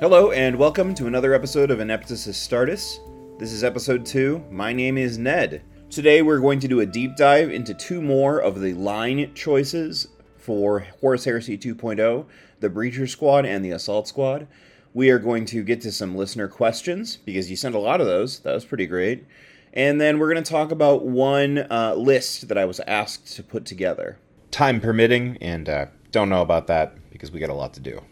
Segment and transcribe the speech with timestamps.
[0.00, 3.00] Hello, and welcome to another episode of Ineptus Astartes.
[3.38, 4.46] This is episode 2.
[4.50, 5.62] My name is Ned.
[5.90, 10.08] Today we're going to do a deep dive into two more of the line choices
[10.36, 12.26] for Horus Heresy 2.0
[12.58, 14.48] the Breacher Squad and the Assault Squad.
[14.92, 18.08] We are going to get to some listener questions because you sent a lot of
[18.08, 18.40] those.
[18.40, 19.24] That was pretty great.
[19.72, 23.44] And then we're going to talk about one uh, list that I was asked to
[23.44, 24.18] put together.
[24.50, 28.02] Time permitting, and uh, don't know about that because we got a lot to do.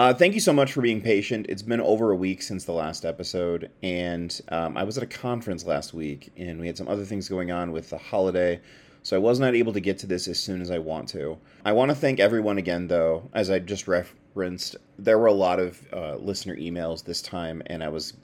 [0.00, 1.44] Uh, thank you so much for being patient.
[1.50, 5.06] It's been over a week since the last episode, and um, I was at a
[5.06, 8.62] conference last week, and we had some other things going on with the holiday,
[9.02, 11.36] so I was not able to get to this as soon as I want to.
[11.66, 14.74] I want to thank everyone again, though, as I just referenced.
[14.98, 18.14] There were a lot of uh, listener emails this time, and I was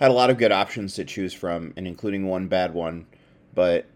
[0.00, 3.06] had a lot of good options to choose from, and including one bad one,
[3.54, 3.86] but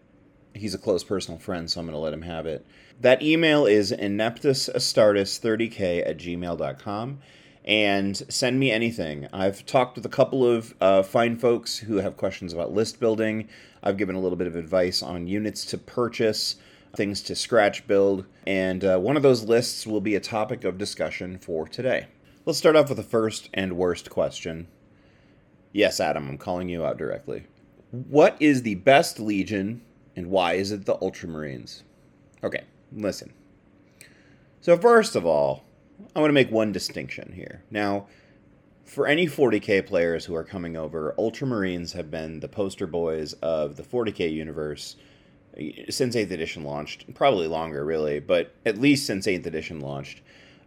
[0.53, 2.65] he's a close personal friend, so I'm going to let him have it.
[3.01, 7.19] That email is ineptusastartes30k at gmail.com
[7.65, 9.27] and send me anything.
[9.31, 13.47] I've talked with a couple of uh, fine folks who have questions about list building.
[13.81, 16.57] I've given a little bit of advice on units to purchase,
[16.95, 20.77] things to scratch build, and uh, one of those lists will be a topic of
[20.77, 22.07] discussion for today.
[22.45, 24.67] Let's start off with the first and worst question.
[25.71, 27.45] Yes, Adam, I'm calling you out directly.
[27.91, 29.81] What is the best Legion
[30.15, 31.83] and why is it the Ultramarines?
[32.43, 33.33] Okay, listen.
[34.61, 35.63] So, first of all,
[36.15, 37.63] I want to make one distinction here.
[37.69, 38.07] Now,
[38.85, 43.75] for any 40k players who are coming over, Ultramarines have been the poster boys of
[43.75, 44.95] the 40k universe
[45.89, 47.13] since 8th edition launched.
[47.13, 50.21] Probably longer, really, but at least since 8th edition launched.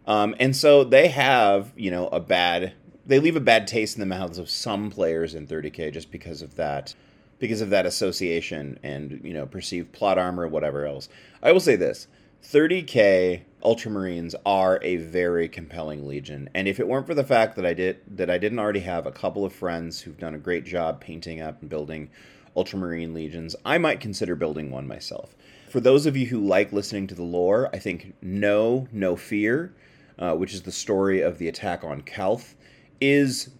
[0.05, 2.73] Um, and so they have, you know, a bad.
[3.05, 6.41] They leave a bad taste in the mouths of some players in 30k just because
[6.41, 6.93] of that
[7.39, 11.09] because of that association and you know perceived plot armor or whatever else.
[11.41, 12.07] I will say this
[12.43, 17.65] 30k ultramarines are a very compelling legion and if it weren't for the fact that
[17.65, 20.63] i did that i didn't already have a couple of friends who've done a great
[20.63, 22.07] job painting up and building
[22.55, 25.35] ultramarine legions i might consider building one myself.
[25.67, 29.73] For those of you who like listening to the lore i think Know No Fear
[30.19, 32.55] uh, which is the story of the attack on Calth,
[32.99, 33.51] is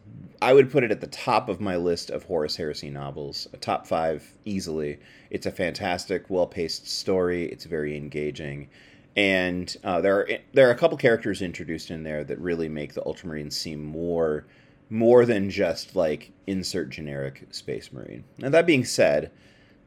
[0.41, 3.57] I would put it at the top of my list of Horus Heresy novels, a
[3.57, 4.99] top five easily.
[5.31, 7.45] It's a fantastic, well-paced story.
[7.45, 8.69] It's very engaging,
[9.15, 12.93] and uh, there are there are a couple characters introduced in there that really make
[12.93, 14.45] the Ultramarines seem more
[14.89, 18.23] more than just like insert generic Space Marine.
[18.37, 19.31] Now that being said,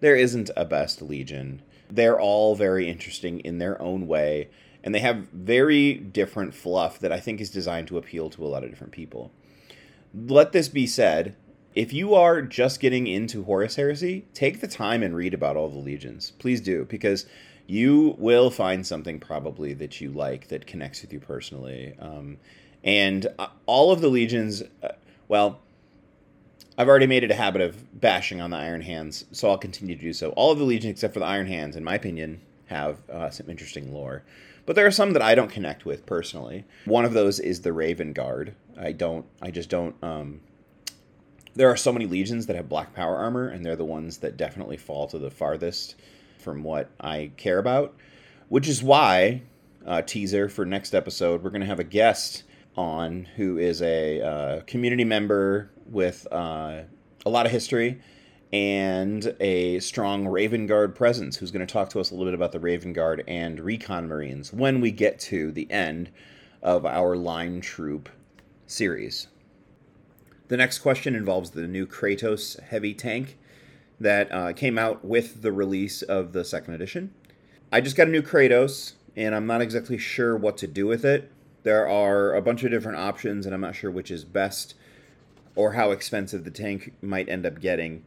[0.01, 1.63] there isn't a best Legion.
[1.89, 4.49] They're all very interesting in their own way,
[4.83, 8.49] and they have very different fluff that I think is designed to appeal to a
[8.49, 9.31] lot of different people
[10.15, 11.35] let this be said
[11.75, 15.69] if you are just getting into Horus Heresy, take the time and read about all
[15.69, 16.33] the legions.
[16.33, 17.27] Please do, because
[17.67, 21.95] you will find something probably that you like that connects with you personally.
[22.01, 22.39] Um,
[22.83, 24.89] and uh, all of the legions, uh,
[25.29, 25.61] well,
[26.77, 29.95] I've already made it a habit of bashing on the Iron Hands, so I'll continue
[29.95, 30.31] to do so.
[30.31, 33.49] All of the legions, except for the Iron Hands, in my opinion, have uh, some
[33.49, 34.25] interesting lore.
[34.67, 36.65] But there are some that I don't connect with personally.
[36.85, 38.55] One of those is the Raven Guard.
[38.79, 39.27] I don't.
[39.43, 39.95] I just don't.
[40.03, 40.41] Um,
[41.55, 44.37] there are so many legions that have black power armor, and they're the ones that
[44.37, 45.97] definitely fall to the farthest
[46.39, 47.95] from what I care about.
[48.49, 49.43] Which is why,
[49.87, 52.45] uh, teaser for next episode, we're going to have a guest
[52.77, 56.83] on who is a uh, community member with uh,
[57.27, 58.01] a lot of history
[58.53, 62.35] and a strong Raven Guard presence who's going to talk to us a little bit
[62.35, 66.11] about the Raven Guard and Recon Marines when we get to the end
[66.63, 68.09] of our line troop
[68.67, 69.29] series.
[70.49, 73.39] The next question involves the new Kratos heavy tank
[74.01, 77.15] that uh, came out with the release of the second edition.
[77.71, 81.05] I just got a new Kratos, and I'm not exactly sure what to do with
[81.05, 81.31] it.
[81.63, 84.75] There are a bunch of different options, and I'm not sure which is best
[85.55, 88.05] or how expensive the tank might end up getting.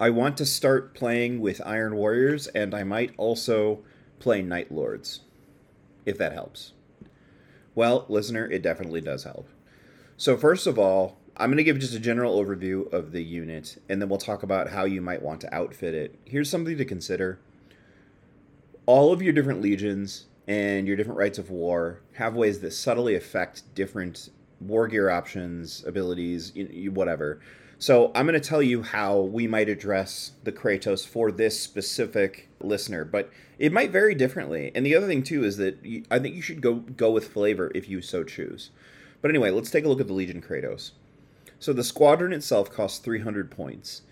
[0.00, 3.80] I want to start playing with Iron Warriors, and I might also
[4.20, 5.22] play Night Lords,
[6.06, 6.72] if that helps.
[7.74, 9.48] Well, listener, it definitely does help.
[10.16, 13.82] So, first of all, I'm going to give just a general overview of the unit,
[13.88, 16.14] and then we'll talk about how you might want to outfit it.
[16.24, 17.40] Here's something to consider
[18.86, 23.16] all of your different legions and your different rites of war have ways that subtly
[23.16, 24.30] affect different
[24.60, 26.52] war gear options, abilities,
[26.92, 27.40] whatever.
[27.80, 32.48] So I'm going to tell you how we might address the Kratos for this specific
[32.60, 34.72] listener, but it might vary differently.
[34.74, 37.28] And the other thing too is that you, I think you should go go with
[37.28, 38.70] flavor if you so choose.
[39.22, 40.90] But anyway, let's take a look at the Legion Kratos.
[41.60, 44.02] So the squadron itself costs 300 points.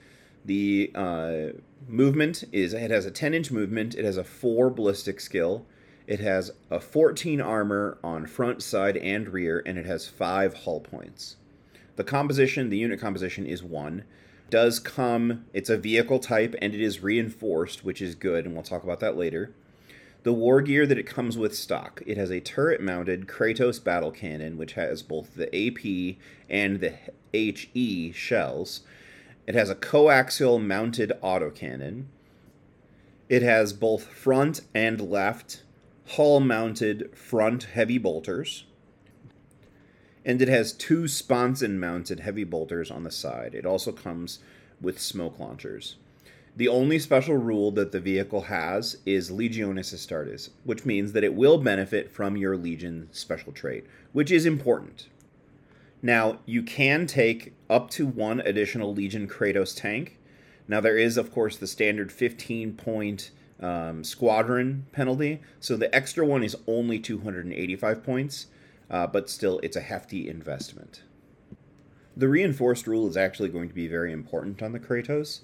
[0.45, 1.59] The uh,
[1.89, 3.97] movement is it has a 10 inch movement.
[3.97, 5.67] It has a four ballistic skill.
[6.07, 10.79] It has a 14 armor on front, side, and rear, and it has five hull
[10.79, 11.37] points.
[11.97, 14.05] The composition, the unit composition, is one.
[14.49, 18.63] Does come, it's a vehicle type and it is reinforced, which is good, and we'll
[18.63, 19.53] talk about that later.
[20.23, 24.11] The war gear that it comes with stock it has a turret mounted Kratos battle
[24.11, 26.17] cannon, which has both the AP
[26.51, 26.95] and the
[27.33, 28.81] HE shells.
[29.47, 32.07] It has a coaxial mounted autocannon.
[33.29, 35.63] It has both front and left
[36.11, 38.65] hull mounted front heavy bolters
[40.27, 43.55] and it has two sponson mounted heavy bolters on the side.
[43.55, 44.41] It also comes
[44.81, 45.97] with smoke launchers.
[46.57, 51.35] The only special rule that the vehicle has is Legiones Astartes, which means that it
[51.35, 55.07] will benefit from your Legion special trait, which is important.
[56.03, 60.19] Now, you can take up to one additional Legion Kratos tank.
[60.67, 63.31] Now, there is, of course, the standard 15 point
[63.61, 68.47] um, squadron penalty, so the extra one is only 285 points
[68.91, 71.03] uh, but still, it's a hefty investment.
[72.17, 75.41] The reinforced rule is actually going to be very important on the Kratos.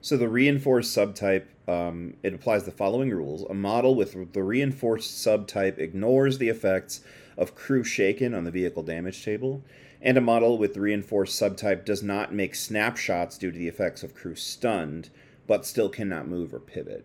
[0.00, 3.42] So the reinforced subtype, um, it applies the following rules.
[3.42, 7.00] A model with the reinforced subtype ignores the effects
[7.36, 9.62] of crew shaken on the vehicle damage table,
[10.00, 14.02] and a model with the reinforced subtype does not make snapshots due to the effects
[14.02, 15.10] of crew stunned,
[15.46, 17.04] but still cannot move or pivot.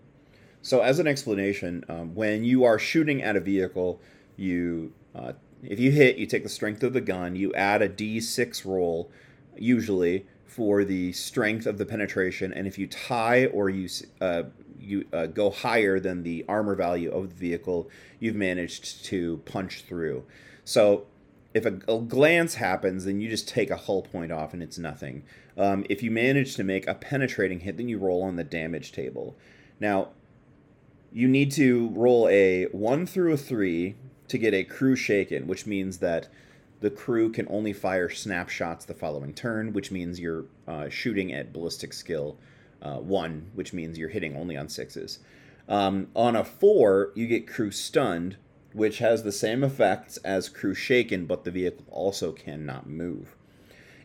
[0.61, 3.99] So as an explanation, um, when you are shooting at a vehicle,
[4.37, 7.89] you uh, if you hit, you take the strength of the gun, you add a
[7.89, 9.11] d6 roll,
[9.57, 13.87] usually for the strength of the penetration, and if you tie or you
[14.19, 14.43] uh,
[14.79, 19.83] you uh, go higher than the armor value of the vehicle, you've managed to punch
[19.87, 20.25] through.
[20.65, 21.05] So
[21.53, 24.77] if a, a, glance happens, then you just take a hull point off and it's
[24.77, 25.23] nothing.
[25.57, 28.91] Um, if you manage to make a penetrating hit, then you roll on the damage
[28.91, 29.35] table.
[29.79, 30.09] Now,
[31.11, 33.95] you need to roll a 1 through a 3
[34.31, 36.27] to get a crew shaken, which means that
[36.79, 41.53] the crew can only fire snapshots the following turn, which means you're uh, shooting at
[41.53, 42.37] ballistic skill
[42.81, 45.19] uh, one, which means you're hitting only on sixes.
[45.69, 48.37] Um, on a four, you get crew stunned,
[48.73, 53.35] which has the same effects as crew shaken, but the vehicle also cannot move.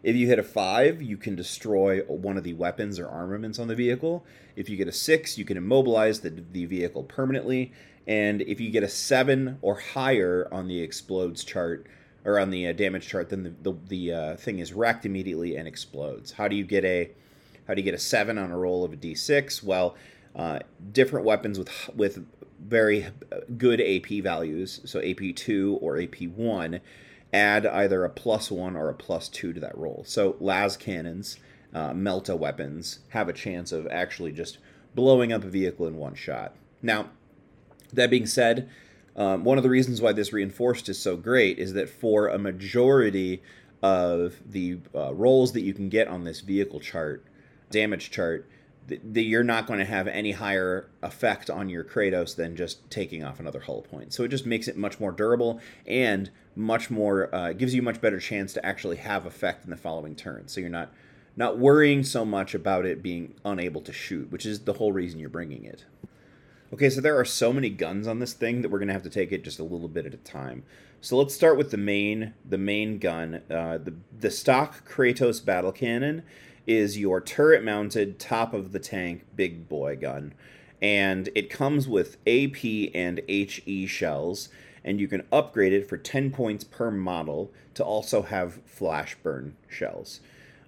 [0.02, 3.68] If you hit a five, you can destroy one of the weapons or armaments on
[3.68, 4.24] the vehicle.
[4.54, 7.72] If you get a six, you can immobilize the, the vehicle permanently.
[8.06, 11.86] And if you get a seven or higher on the explodes chart
[12.24, 15.56] or on the uh, damage chart, then the the, the uh, thing is wrecked immediately
[15.56, 16.32] and explodes.
[16.32, 17.10] How do you get a
[17.66, 19.62] how do you get a seven on a roll of a d6?
[19.62, 19.96] Well,
[20.34, 20.60] uh,
[20.92, 22.24] different weapons with with
[22.60, 23.06] very
[23.56, 26.80] good AP values, so AP two or AP one,
[27.32, 30.04] add either a plus one or a plus two to that roll.
[30.06, 31.38] So las cannons,
[31.74, 34.58] uh, melta weapons have a chance of actually just
[34.94, 36.54] blowing up a vehicle in one shot.
[36.82, 37.10] Now,
[37.92, 38.68] that being said,
[39.16, 42.38] um, one of the reasons why this reinforced is so great is that for a
[42.38, 43.42] majority
[43.82, 47.24] of the uh, rolls that you can get on this vehicle chart,
[47.70, 48.48] damage chart,
[48.88, 53.24] that you're not going to have any higher effect on your Kratos than just taking
[53.24, 54.12] off another hull point.
[54.12, 58.00] So it just makes it much more durable and much more uh, gives you much
[58.00, 60.46] better chance to actually have effect in the following turn.
[60.46, 60.92] So you're not
[61.38, 65.20] not worrying so much about it being unable to shoot, which is the whole reason
[65.20, 65.84] you're bringing it.
[66.72, 69.10] Okay, so there are so many guns on this thing that we're gonna have to
[69.10, 70.64] take it just a little bit at a time.
[71.00, 73.42] So let's start with the main the main gun.
[73.48, 76.24] Uh, the the stock Kratos battle cannon
[76.66, 80.34] is your turret mounted top of the tank big boy gun,
[80.82, 84.48] and it comes with AP and HE shells,
[84.84, 89.54] and you can upgrade it for ten points per model to also have flash burn
[89.68, 90.18] shells.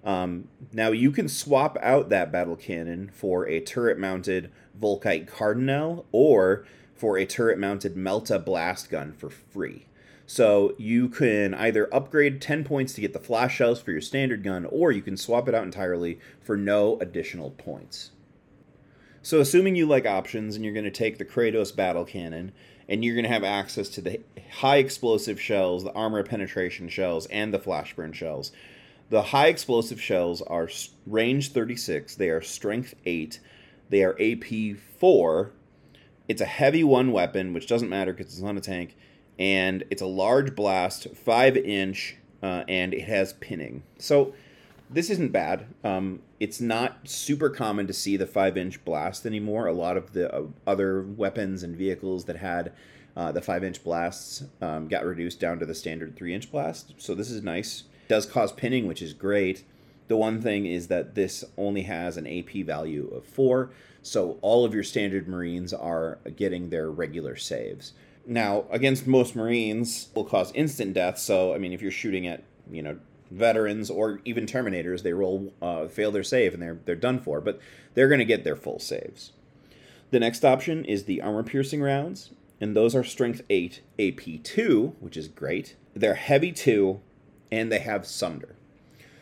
[0.01, 6.05] Um, now you can swap out that battle cannon for a turret mounted Volkite Cardinal
[6.11, 9.85] or for a turret mounted Melta blast gun for free.
[10.25, 14.43] So you can either upgrade 10 points to get the flash shells for your standard
[14.43, 18.11] gun, or you can swap it out entirely for no additional points.
[19.23, 22.51] So, assuming you like options and you're going to take the Kratos battle cannon,
[22.87, 24.21] and you're going to have access to the
[24.51, 28.51] high explosive shells, the armor penetration shells, and the flash burn shells.
[29.09, 30.69] The high explosive shells are
[31.07, 33.39] range 36, they are strength 8,
[33.89, 35.51] they are AP 4.
[36.27, 38.95] It's a heavy one weapon, which doesn't matter because it's not a tank,
[39.37, 43.83] and it's a large blast, 5 inch uh, and it has pinning.
[43.97, 44.33] So
[44.89, 45.67] this isn't bad.
[45.83, 49.67] Um, it's not super common to see the five inch blast anymore.
[49.67, 52.71] A lot of the uh, other weapons and vehicles that had
[53.15, 56.93] uh, the five inch blasts um, got reduced down to the standard three inch blast.
[56.97, 57.83] So this is nice.
[58.07, 59.63] does cause pinning, which is great.
[60.09, 63.69] The one thing is that this only has an AP value of four,
[64.01, 67.93] so all of your standard Marines are getting their regular saves.
[68.25, 71.19] Now, against most Marines, will cause instant death.
[71.19, 72.97] So, I mean, if you're shooting at you know
[73.29, 77.39] veterans or even Terminators, they roll uh, fail their save and they're they're done for.
[77.39, 77.59] But
[77.93, 79.31] they're going to get their full saves.
[80.09, 84.95] The next option is the armor piercing rounds, and those are strength eight, AP two,
[84.99, 85.75] which is great.
[85.93, 86.99] They're heavy two,
[87.51, 88.55] and they have sunder.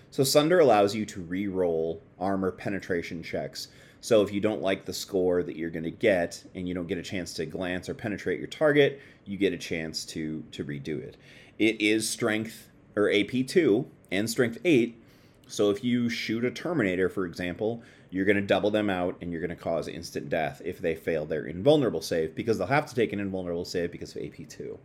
[0.10, 3.68] So Sunder allows you to re-roll armor penetration checks.
[4.02, 6.88] So if you don't like the score that you're going to get and you don't
[6.88, 10.64] get a chance to glance or penetrate your target, you get a chance to to
[10.64, 11.18] redo it.
[11.60, 15.02] It is strength or AP 2 and strength 8.
[15.48, 19.32] So if you shoot a terminator for example, you're going to double them out and
[19.32, 22.86] you're going to cause instant death if they fail their invulnerable save because they'll have
[22.86, 24.80] to take an invulnerable save because of AP 2.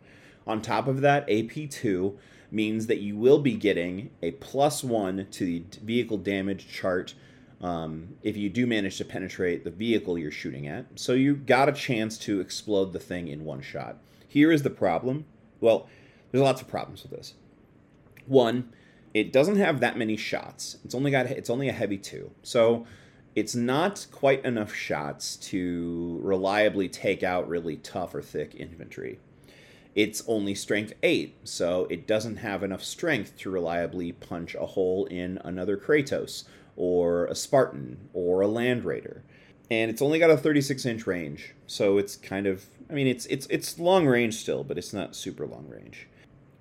[0.45, 2.17] On top of that, AP 2
[2.53, 7.15] means that you will be getting a plus one to the vehicle damage chart
[7.61, 10.85] um, if you do manage to penetrate the vehicle you're shooting at.
[10.95, 13.97] So you got a chance to explode the thing in one shot.
[14.27, 15.25] Here is the problem.
[15.61, 15.87] Well,
[16.31, 17.33] there's lots of problems with this.
[18.27, 18.71] One,
[19.13, 20.77] it doesn't have that many shots.
[20.83, 22.31] It's only got it's only a heavy two.
[22.41, 22.85] So
[23.35, 29.19] it's not quite enough shots to reliably take out really tough or thick infantry
[29.95, 35.05] it's only strength 8, so it doesn't have enough strength to reliably punch a hole
[35.05, 36.45] in another Kratos,
[36.75, 39.23] or a Spartan, or a Land Raider.
[39.69, 43.25] And it's only got a 36 inch range, so it's kind of, I mean, it's,
[43.27, 46.07] it's, it's long range still, but it's not super long range.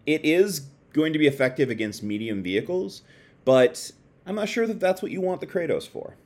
[0.04, 3.02] It is going to be effective against medium vehicles,
[3.44, 3.92] but
[4.26, 6.16] I'm not sure that that's what you want the Kratos for.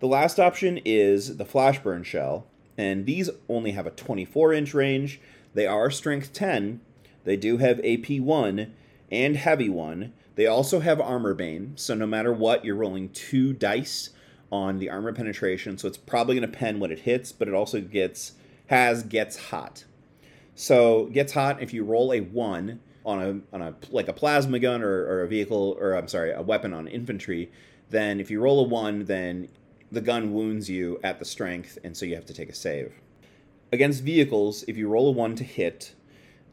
[0.00, 5.20] The last option is the Flashburn Shell, and these only have a 24 inch range,
[5.58, 6.80] they are strength 10.
[7.24, 8.72] They do have AP 1
[9.10, 10.12] and heavy 1.
[10.36, 14.10] They also have armor bane, so no matter what, you're rolling two dice
[14.52, 17.54] on the armor penetration, so it's probably going to pen when it hits, but it
[17.54, 18.34] also gets
[18.68, 19.84] has gets hot.
[20.54, 24.60] So gets hot if you roll a 1 on a on a like a plasma
[24.60, 27.50] gun or, or a vehicle or I'm sorry, a weapon on infantry,
[27.90, 29.48] then if you roll a 1, then
[29.90, 32.92] the gun wounds you at the strength and so you have to take a save.
[33.70, 35.94] Against vehicles, if you roll a 1 to hit,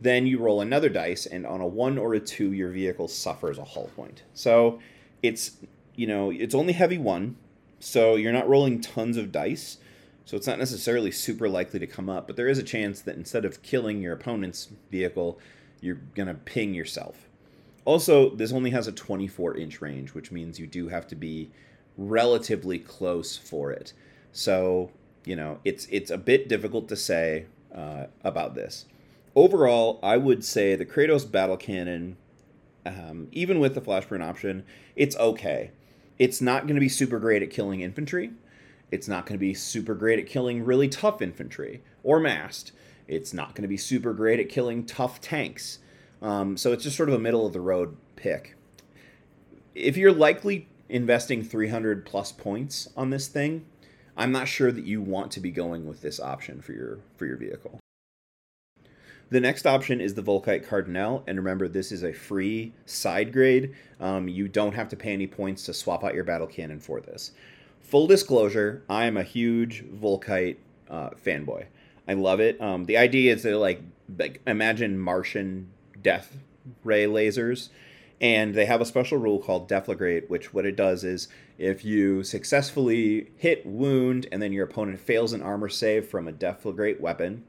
[0.02, 3.58] then you roll another dice, and on a 1 or a 2, your vehicle suffers
[3.58, 4.24] a hull point.
[4.34, 4.80] So
[5.24, 5.58] it's,
[5.96, 7.38] you know, it's only heavy 1,
[7.80, 9.78] so you're not rolling tons of dice,
[10.26, 13.16] so it's not necessarily super likely to come up, but there is a chance that
[13.16, 15.40] instead of killing your opponent's vehicle,
[15.80, 17.30] you're going to ping yourself.
[17.86, 21.52] Also, this only has a 24 inch range, which means you do have to be
[21.98, 23.94] relatively close for it.
[24.32, 24.92] So
[25.26, 28.86] you know, it's it's a bit difficult to say uh, about this.
[29.36, 32.18] Overall, I would say the Kratos battle cannon,
[32.86, 34.64] um, even with the flashburn option,
[34.96, 35.72] it's okay.
[36.18, 38.32] It's not going to be super great at killing infantry.
[38.92, 42.72] It's not going to be super great at killing really tough infantry or massed.
[43.08, 45.80] It's not going to be super great at killing tough tanks.
[46.22, 48.56] Um, so it's just sort of a middle of the road pick.
[49.74, 53.66] If you're likely investing 300 plus points on this thing,
[54.18, 57.26] I'm not sure that you want to be going with this option for your for
[57.26, 57.80] your vehicle.
[59.30, 63.74] The next option is the Volkite Cardinal, and remember, this is a free side grade.
[64.00, 67.02] Um, you don't have to pay any points to swap out your battle cannon for
[67.02, 67.32] this.
[67.82, 70.58] Full disclosure, I am a huge Volkite
[70.90, 71.66] uh, fanboy.
[72.08, 72.62] I love it.
[72.62, 73.82] Um, the idea is that, like,
[74.18, 75.70] like, imagine Martian
[76.04, 76.38] death
[76.84, 77.70] ray lasers,
[78.22, 82.24] and they have a special rule called Deflagrate, which what it does is if you
[82.24, 87.44] successfully hit wound and then your opponent fails an armor save from a deflagrate weapon,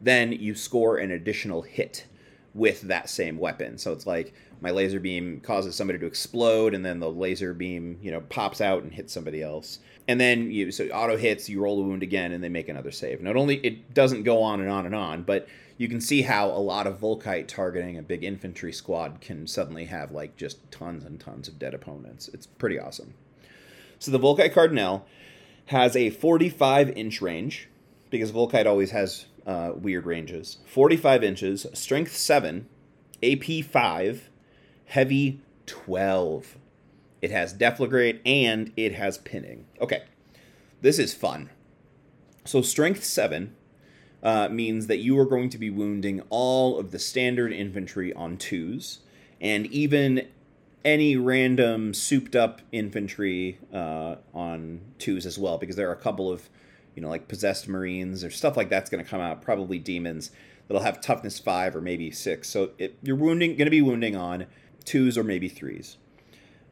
[0.00, 2.06] then you score an additional hit
[2.54, 3.76] with that same weapon.
[3.78, 7.98] So it's like my laser beam causes somebody to explode and then the laser beam,
[8.00, 9.80] you know, pops out and hits somebody else.
[10.06, 12.92] And then you so auto hits, you roll the wound again and they make another
[12.92, 13.20] save.
[13.20, 16.48] Not only it doesn't go on and on and on, but you can see how
[16.48, 21.04] a lot of Volkite targeting a big infantry squad can suddenly have like just tons
[21.04, 22.28] and tons of dead opponents.
[22.28, 23.14] It's pretty awesome.
[23.98, 25.06] So the Volkite Cardinal
[25.66, 27.68] has a 45 inch range
[28.10, 30.58] because Volkite always has uh, weird ranges.
[30.66, 32.68] 45 inches, strength 7,
[33.22, 34.30] AP 5,
[34.86, 36.58] heavy 12.
[37.20, 39.66] It has deflagrate and it has pinning.
[39.80, 40.04] Okay,
[40.82, 41.50] this is fun.
[42.44, 43.56] So strength 7
[44.24, 48.36] uh, means that you are going to be wounding all of the standard infantry on
[48.38, 49.00] twos
[49.40, 50.26] and even
[50.84, 56.30] any random souped up infantry uh, on twos as well, because there are a couple
[56.30, 56.48] of,
[56.94, 59.42] you know, like possessed marines or stuff like that's going to come out.
[59.42, 60.30] Probably demons
[60.68, 62.48] that'll have toughness five or maybe six.
[62.48, 64.46] So it, you're wounding going to be wounding on
[64.84, 65.96] twos or maybe threes.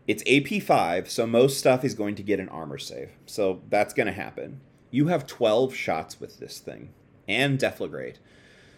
[0.06, 3.12] It's AP five, so most stuff is going to get an armor save.
[3.25, 4.61] So that's going to happen.
[4.90, 6.90] You have 12 shots with this thing
[7.29, 8.17] and Deflagrate.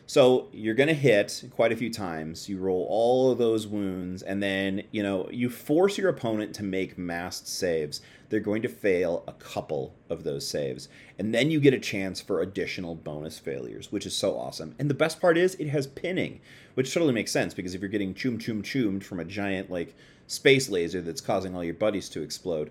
[0.06, 2.46] So you're going to hit quite a few times.
[2.46, 6.62] You roll all of those wounds, and then you know you force your opponent to
[6.62, 8.02] make massed saves.
[8.28, 12.20] They're going to fail a couple of those saves, and then you get a chance
[12.20, 14.74] for additional bonus failures, which is so awesome.
[14.78, 16.40] And the best part is it has pinning,
[16.74, 19.94] which totally makes sense because if you're getting choom choom choomed from a giant like
[20.26, 22.70] space laser that's causing all your buddies to explode,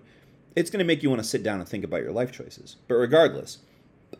[0.54, 2.76] it's going to make you want to sit down and think about your life choices.
[2.86, 3.58] But regardless,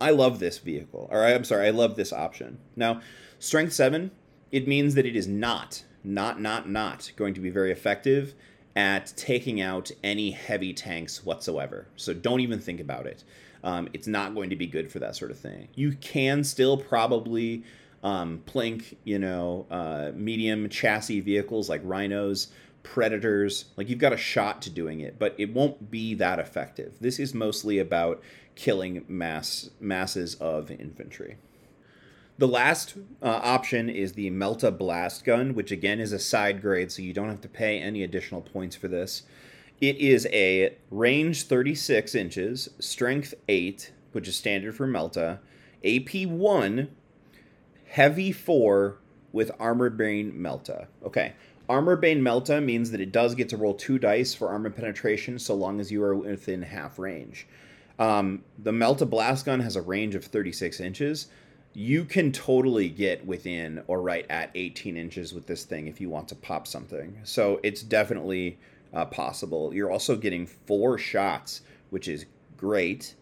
[0.00, 1.08] I love this vehicle.
[1.10, 2.58] Or I'm sorry, I love this option.
[2.76, 3.00] Now,
[3.38, 4.10] strength 7,
[4.52, 8.34] it means that it is not not not not going to be very effective
[8.76, 11.88] at taking out any heavy tanks whatsoever.
[11.96, 13.24] So don't even think about it.
[13.62, 15.68] Um, it's not going to be good for that sort of thing.
[15.74, 17.64] You can still probably
[18.02, 22.48] um, plink, you know, uh, medium chassis vehicles like rhinos,
[22.82, 23.66] predators.
[23.76, 26.96] Like you've got a shot to doing it, but it won't be that effective.
[27.00, 28.22] This is mostly about
[28.54, 31.36] killing mass masses of infantry.
[32.36, 36.90] The last uh, option is the Melta Blast Gun, which again is a side grade,
[36.90, 39.22] so you don't have to pay any additional points for this.
[39.80, 45.38] It is a range 36 inches, strength 8, which is standard for Melta,
[45.84, 46.88] AP 1,
[47.88, 48.98] heavy 4
[49.30, 50.86] with Armor Bane Melta.
[51.04, 51.34] Okay,
[51.68, 55.38] Armor Bane Melta means that it does get to roll two dice for armor penetration
[55.38, 57.46] so long as you are within half range.
[57.98, 61.28] Um, the Melta Blast Gun has a range of 36 inches.
[61.72, 66.08] You can totally get within or right at 18 inches with this thing if you
[66.08, 67.18] want to pop something.
[67.24, 68.58] So it's definitely
[68.92, 69.74] uh, possible.
[69.74, 73.14] You're also getting four shots, which is great.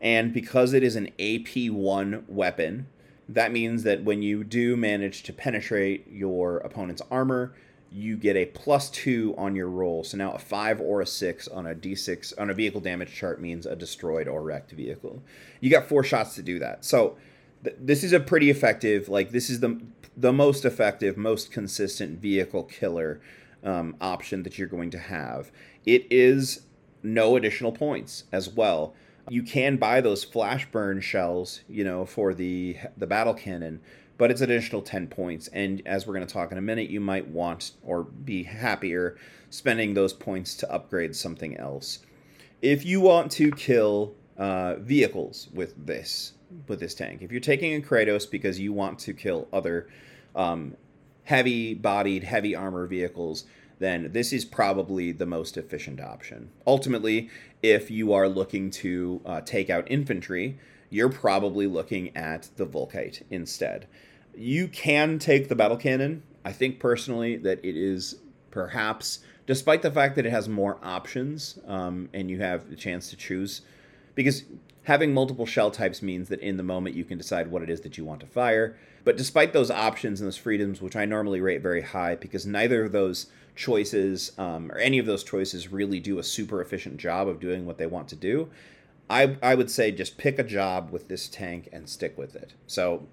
[0.00, 2.86] And because it is an AP1 weapon,
[3.28, 7.54] that means that when you do manage to penetrate your opponent's armor,
[7.96, 10.04] you get a plus two on your roll.
[10.04, 13.40] So now a five or a six on a d6 on a vehicle damage chart
[13.40, 15.22] means a destroyed or wrecked vehicle.
[15.60, 16.84] You got four shots to do that.
[16.84, 17.16] So
[17.64, 19.08] th- this is a pretty effective.
[19.08, 19.80] Like this is the
[20.14, 23.20] the most effective, most consistent vehicle killer
[23.64, 25.50] um, option that you're going to have.
[25.86, 26.66] It is
[27.02, 28.94] no additional points as well.
[29.30, 33.80] You can buy those flash burn shells, you know, for the the battle cannon
[34.18, 35.48] but it's additional 10 points.
[35.48, 39.16] And as we're going to talk in a minute, you might want or be happier
[39.50, 42.00] spending those points to upgrade something else.
[42.62, 46.32] If you want to kill uh, vehicles with this
[46.68, 49.88] with this tank, if you're taking a Kratos because you want to kill other
[50.34, 50.76] um,
[51.24, 53.44] heavy-bodied, heavy armor vehicles,
[53.78, 56.50] then this is probably the most efficient option.
[56.66, 57.28] Ultimately,
[57.62, 60.58] if you are looking to uh, take out infantry,
[60.90, 63.86] you're probably looking at the Volkite instead.
[64.34, 66.22] You can take the battle cannon.
[66.44, 68.16] I think personally that it is
[68.50, 73.10] perhaps, despite the fact that it has more options um, and you have the chance
[73.10, 73.62] to choose,
[74.14, 74.44] because
[74.84, 77.80] having multiple shell types means that in the moment you can decide what it is
[77.80, 78.76] that you want to fire.
[79.04, 82.84] But despite those options and those freedoms, which I normally rate very high, because neither
[82.84, 87.26] of those choices um, or any of those choices really do a super efficient job
[87.26, 88.48] of doing what they want to do,
[89.08, 92.54] I, I would say just pick a job with this tank and stick with it.
[92.66, 93.06] So,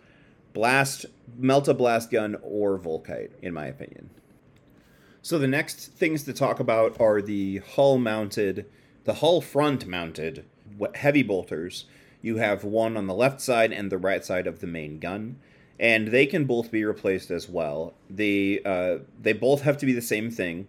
[0.54, 1.06] blast,
[1.40, 4.10] Melta blast gun or Volkite, in my opinion.
[5.22, 8.66] So the next things to talk about are the hull mounted,
[9.06, 10.46] the hull front mounted
[10.96, 11.86] heavy bolters.
[12.22, 15.38] You have one on the left side and the right side of the main gun,
[15.80, 17.94] and they can both be replaced as well.
[18.10, 20.68] They uh, they both have to be the same thing,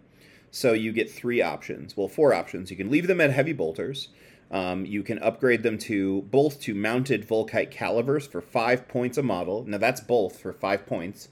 [0.51, 1.97] so you get three options.
[1.97, 2.71] Well, four options.
[2.71, 4.09] You can leave them at heavy bolters.
[4.51, 9.23] Um, you can upgrade them to both to mounted Volkite calivers for five points a
[9.23, 9.65] model.
[9.67, 11.29] Now that's both for five points.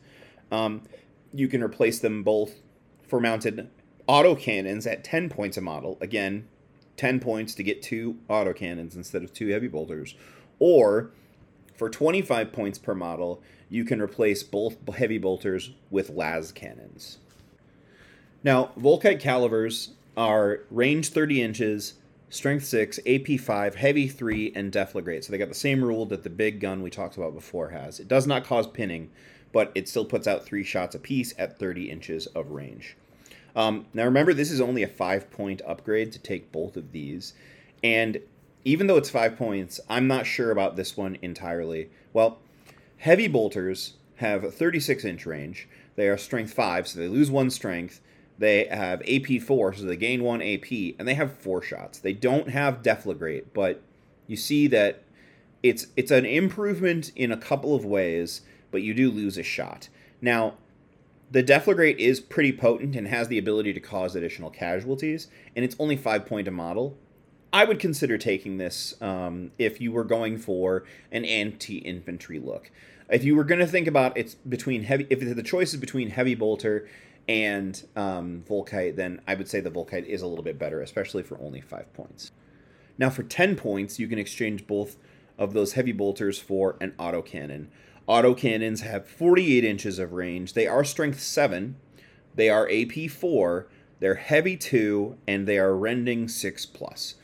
[0.51, 0.83] Um,
[1.33, 2.55] you can replace them both
[3.07, 3.69] for mounted
[4.07, 5.97] auto cannons at 10 points a model.
[6.01, 6.47] Again,
[6.97, 10.15] 10 points to get two auto cannons instead of two heavy bolters.
[10.59, 11.11] Or
[11.75, 17.17] for 25 points per model, you can replace both heavy bolters with las cannons.
[18.43, 21.93] Now, Volkite calivers are range 30 inches,
[22.33, 25.23] strength 6, AP 5, heavy 3, and deflagrate.
[25.23, 27.99] So they got the same rule that the big gun we talked about before has.
[27.99, 29.11] It does not cause pinning,
[29.51, 32.97] but it still puts out three shots apiece at 30 inches of range.
[33.55, 37.33] Um, now remember, this is only a five point upgrade to take both of these.
[37.83, 38.19] And
[38.65, 41.89] even though it's five points, I'm not sure about this one entirely.
[42.13, 42.39] Well,
[42.97, 45.67] heavy bolters have a 36 inch range.
[45.95, 48.01] They are strength 5, so they lose one strength
[48.37, 51.99] They have AP four, so they gain one AP, and they have four shots.
[51.99, 53.81] They don't have Deflagrate, but
[54.27, 55.03] you see that
[55.61, 58.41] it's it's an improvement in a couple of ways,
[58.71, 59.89] but you do lose a shot.
[60.21, 60.55] Now,
[61.31, 65.75] the Deflagrate is pretty potent and has the ability to cause additional casualties, and it's
[65.79, 66.97] only five point a model.
[67.51, 72.71] I would consider taking this um, if you were going for an anti-infantry look.
[73.09, 76.09] If you were going to think about it's between heavy, if the choice is between
[76.09, 76.87] heavy bolter
[77.27, 81.23] and um, Volkite, then I would say the Volkite is a little bit better, especially
[81.23, 82.31] for only five points.
[82.97, 84.97] Now, for 10 points, you can exchange both
[85.37, 87.67] of those heavy bolters for an autocannon.
[88.07, 90.53] Autocannons have 48 inches of range.
[90.53, 91.75] They are strength 7,
[92.35, 93.67] they are AP 4,
[93.99, 97.15] they're heavy 2, and they are rending 6 plus.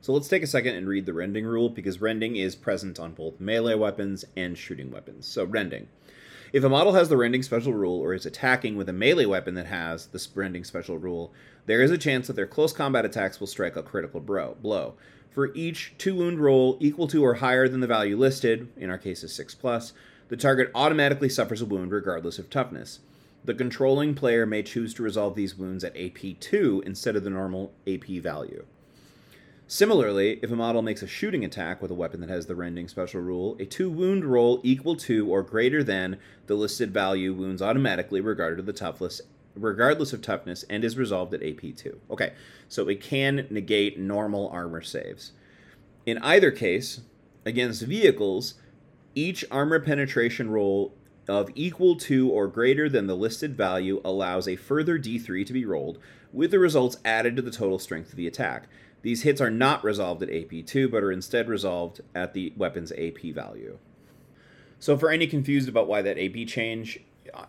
[0.00, 3.12] So let's take a second and read the rending rule because rending is present on
[3.12, 5.26] both melee weapons and shooting weapons.
[5.26, 5.86] So, rending.
[6.52, 9.54] If a model has the rending special rule or is attacking with a melee weapon
[9.54, 11.32] that has the rending special rule,
[11.64, 14.92] there is a chance that their close combat attacks will strike a critical bro- blow.
[15.30, 18.98] For each 2 wound roll equal to or higher than the value listed, in our
[18.98, 19.94] case is 6 plus,
[20.28, 23.00] the target automatically suffers a wound regardless of toughness.
[23.42, 27.30] The controlling player may choose to resolve these wounds at AP 2 instead of the
[27.30, 28.66] normal AP value.
[29.72, 32.88] Similarly, if a model makes a shooting attack with a weapon that has the rending
[32.88, 37.62] special rule, a 2 wound roll equal to or greater than the listed value wounds
[37.62, 39.22] automatically regarded of the toughness
[39.54, 41.96] regardless of toughness and is resolved at AP2.
[42.10, 42.34] Okay,
[42.68, 45.32] so it can negate normal armor saves.
[46.04, 47.00] In either case,
[47.46, 48.56] against vehicles,
[49.14, 50.92] each armor penetration roll
[51.26, 55.64] of equal to or greater than the listed value allows a further d3 to be
[55.64, 55.98] rolled,
[56.30, 58.68] with the results added to the total strength of the attack.
[59.02, 63.34] These hits are not resolved at AP2, but are instead resolved at the weapon's AP
[63.34, 63.78] value.
[64.78, 67.00] So, for any confused about why that AP change,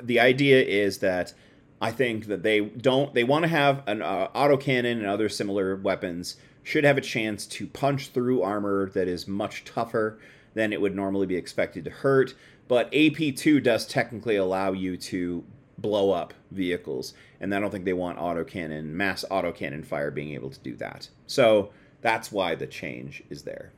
[0.01, 1.33] the idea is that
[1.81, 5.75] I think that they don't, they want to have an uh, autocannon and other similar
[5.75, 10.17] weapons should have a chance to punch through armor that is much tougher
[10.53, 12.33] than it would normally be expected to hurt.
[12.67, 15.43] But AP2 does technically allow you to
[15.77, 20.49] blow up vehicles, and I don't think they want autocannon, mass autocannon fire being able
[20.49, 21.09] to do that.
[21.27, 23.71] So that's why the change is there.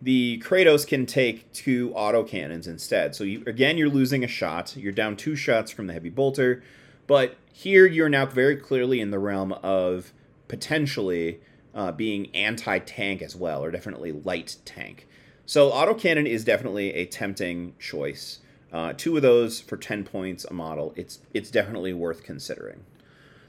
[0.00, 3.14] The Kratos can take two autocannons instead.
[3.14, 4.76] So you, again, you're losing a shot.
[4.76, 6.62] You're down two shots from the heavy bolter,
[7.06, 10.12] but here you're now very clearly in the realm of
[10.46, 11.40] potentially
[11.74, 15.06] uh, being anti-tank as well, or definitely light tank.
[15.46, 18.40] So autocannon is definitely a tempting choice.
[18.72, 20.92] Uh, two of those for 10 points a model.
[20.96, 22.84] It's it's definitely worth considering.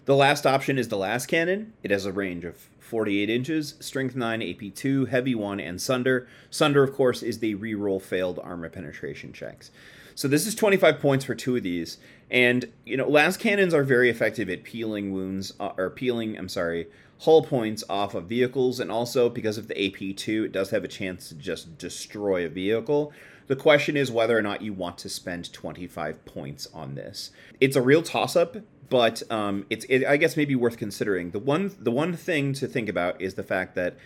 [0.06, 1.72] The last option is the lascannon.
[1.84, 6.28] It has a range of 48 inches, strength 9, AP 2, heavy 1, and sunder.
[6.50, 9.70] Sunder, of course, is the reroll failed armor penetration checks.
[10.16, 12.00] So this is 25 points for two of these.
[12.32, 16.88] And, you know, lascannons are very effective at peeling wounds, uh, or peeling, I'm sorry,
[17.20, 18.80] hull points off of vehicles.
[18.80, 22.50] And also, because of the AP2, it does have a chance to just destroy a
[22.50, 23.14] vehicle.
[23.50, 27.32] The question is whether or not you want to spend 25 points on this.
[27.60, 28.58] It's a real toss up,
[28.92, 31.32] but um, it's it, I guess maybe worth considering.
[31.32, 33.98] The one the one thing to think about is the fact that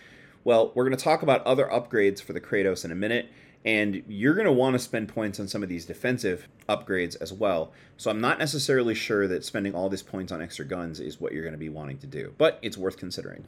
[0.44, 3.30] well, we're going to talk about other upgrades for the Kratos in a minute,
[3.66, 7.30] and you're going to want to spend points on some of these defensive upgrades as
[7.30, 7.70] well.
[7.98, 11.32] So I'm not necessarily sure that spending all these points on extra guns is what
[11.32, 13.44] you're going to be wanting to do, but it's worth considering.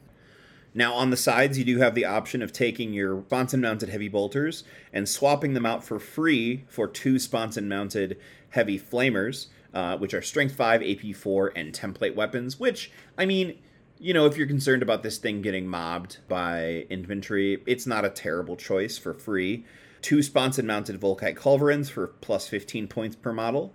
[0.77, 4.09] Now, on the sides, you do have the option of taking your sponson mounted heavy
[4.09, 4.63] bolters
[4.93, 8.19] and swapping them out for free for two sponson mounted
[8.51, 12.59] heavy flamers, uh, which are strength 5, AP 4, and template weapons.
[12.59, 13.57] Which, I mean,
[13.97, 18.11] you know, if you're concerned about this thing getting mobbed by infantry, it's not a
[18.11, 19.65] terrible choice for free.
[20.03, 23.73] Two sponson mounted Volkite culverins for plus 15 points per model.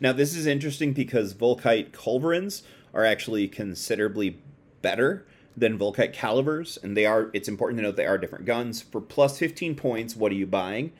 [0.00, 2.62] Now, this is interesting because Volkite culverins
[2.94, 4.38] are actually considerably
[4.80, 7.30] better than Volkite calivers, and they are.
[7.32, 8.80] It's important to note they are different guns.
[8.82, 10.92] For plus 15 points, what are you buying?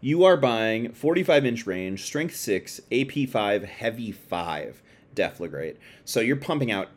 [0.00, 4.82] You are buying 45 inch range, strength 6, AP 5, heavy 5
[5.14, 5.76] Deflagrate.
[6.04, 6.88] So you're pumping out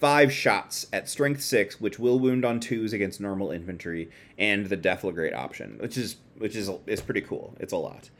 [0.00, 4.76] five shots at strength 6, which will wound on twos against normal infantry, and the
[4.76, 7.54] Deflagrate option, which is which is is pretty cool.
[7.58, 8.10] It's a lot.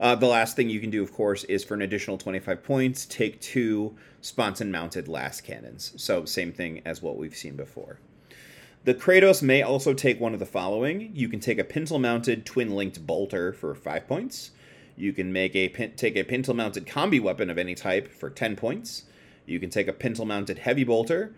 [0.00, 3.04] Uh, the last thing you can do, of course, is for an additional 25 points,
[3.04, 5.98] take two sponson mounted lascannons.
[6.00, 8.00] So, same thing as what we've seen before.
[8.84, 11.10] The Kratos may also take one of the following.
[11.14, 14.52] You can take a pintle mounted twin linked bolter for 5 points.
[14.96, 18.30] You can make a pin- take a pintle mounted combi weapon of any type for
[18.30, 19.04] 10 points.
[19.44, 21.34] You can take a pintle mounted heavy bolter.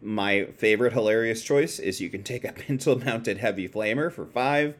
[0.00, 4.74] My favorite hilarious choice is you can take a pintle mounted heavy flamer for 5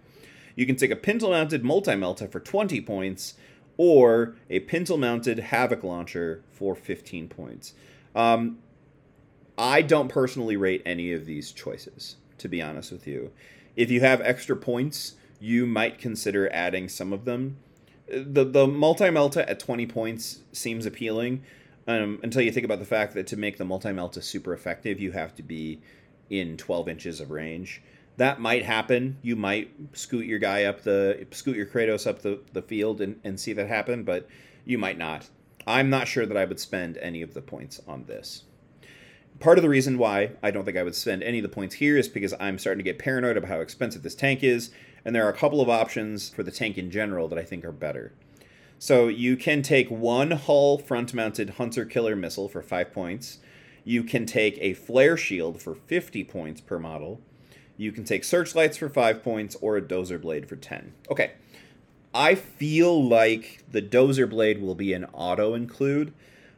[0.57, 3.35] you can take a pintle mounted multi melta for 20 points,
[3.77, 7.75] or a pintle mounted havoc launcher for 15 points.
[8.15, 8.59] Um,
[9.59, 13.31] I don't personally rate any of these choices, to be honest with you.
[13.77, 17.59] If you have extra points, you might consider adding some of them.
[18.09, 21.43] The the multi melta at 20 points seems appealing
[21.89, 25.01] um, until you think about the fact that to make the multi melta super effective,
[25.01, 25.81] you have to be
[26.31, 27.83] in 12 inches of range.
[28.17, 29.19] That might happen.
[29.23, 33.21] You might scoot your guy up the scoot your Kratos up the, the field and,
[33.25, 34.29] and see that happen, but
[34.65, 35.29] you might not.
[35.67, 38.45] I'm not sure that I would spend any of the points on this.
[39.39, 41.75] Part of the reason why I don't think I would spend any of the points
[41.75, 44.71] here is because I'm starting to get paranoid about how expensive this tank is,
[45.05, 47.65] and there are a couple of options for the tank in general that I think
[47.65, 48.13] are better.
[48.79, 53.39] So you can take one hull front mounted Hunter Killer missile for 5 points.
[53.85, 57.21] You can take a flare shield for 50 points per model.
[57.77, 60.93] You can take searchlights for 5 points or a dozer blade for 10.
[61.11, 61.33] Okay.
[62.15, 66.15] I feel like the dozer blade will be an auto include.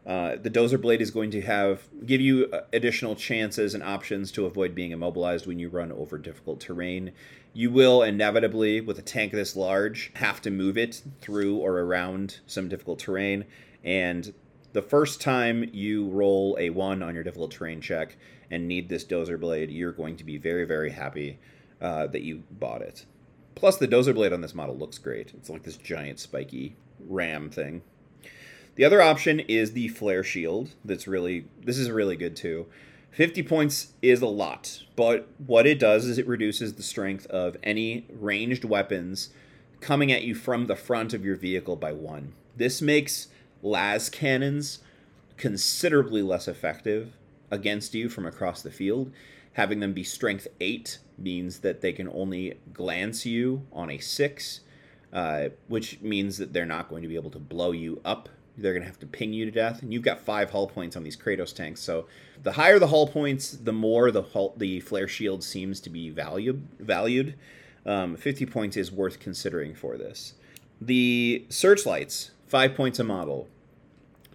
[0.07, 4.33] Uh, the dozer blade is going to have give you uh, additional chances and options
[4.33, 7.13] to avoid being immobilized when you run over difficult terrain.
[7.53, 12.39] You will inevitably, with a tank this large, have to move it through or around
[12.47, 13.45] some difficult terrain.
[13.85, 14.33] And
[14.73, 18.17] the first time you roll a one on your difficult terrain check
[18.51, 21.39] and need this dozer blade, you're going to be very, very happy
[21.81, 23.05] uh, that you bought it.
[23.55, 25.33] Plus, the dozer blade on this model looks great.
[25.35, 27.83] It's like this giant spiky ram thing.
[28.77, 30.71] The other option is the flare shield.
[30.85, 32.67] That's really this is really good too.
[33.11, 37.57] 50 points is a lot, but what it does is it reduces the strength of
[37.65, 39.31] any ranged weapons
[39.81, 42.35] coming at you from the front of your vehicle by one.
[42.57, 43.27] This makes
[43.63, 44.79] las cannons
[45.37, 47.18] considerably less effective
[47.51, 49.13] against you from across the field.
[49.55, 54.61] Having them be strength 8 means that they can only glance you on a 6,
[55.13, 58.73] uh, which means that they're not going to be able to blow you up they're
[58.73, 59.83] going to have to ping you to death.
[59.83, 61.81] And you've got five hull points on these Kratos tanks.
[61.81, 62.07] So
[62.43, 66.11] the higher the hull points, the more the hull, the flare shield seems to be
[66.11, 66.67] valued.
[66.79, 67.35] valued.
[67.87, 70.35] Um, 50 points is worth considering for this.
[70.81, 73.49] The searchlights, five points a model.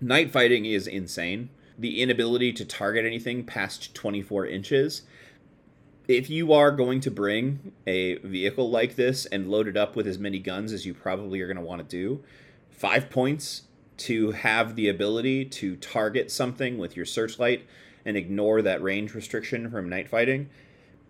[0.01, 1.49] Night fighting is insane.
[1.77, 5.03] The inability to target anything past 24 inches.
[6.07, 10.05] If you are going to bring a vehicle like this and load it up with
[10.05, 12.23] as many guns as you probably are going to want to do,
[12.69, 13.63] five points
[13.97, 17.65] to have the ability to target something with your searchlight
[18.05, 20.49] and ignore that range restriction from night fighting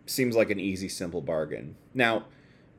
[0.06, 1.76] seems like an easy, simple bargain.
[1.93, 2.26] Now,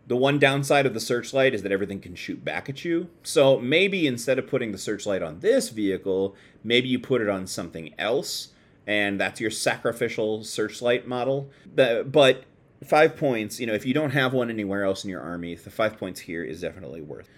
[0.06, 3.08] the one downside of the searchlight is that everything can shoot back at you.
[3.22, 7.46] So maybe instead of putting the searchlight on this vehicle, maybe you put it on
[7.46, 8.48] something else,
[8.86, 11.50] and that's your sacrificial searchlight model.
[11.74, 12.44] But
[12.84, 15.70] five points, you know, if you don't have one anywhere else in your army, the
[15.70, 17.28] five points here is definitely worth.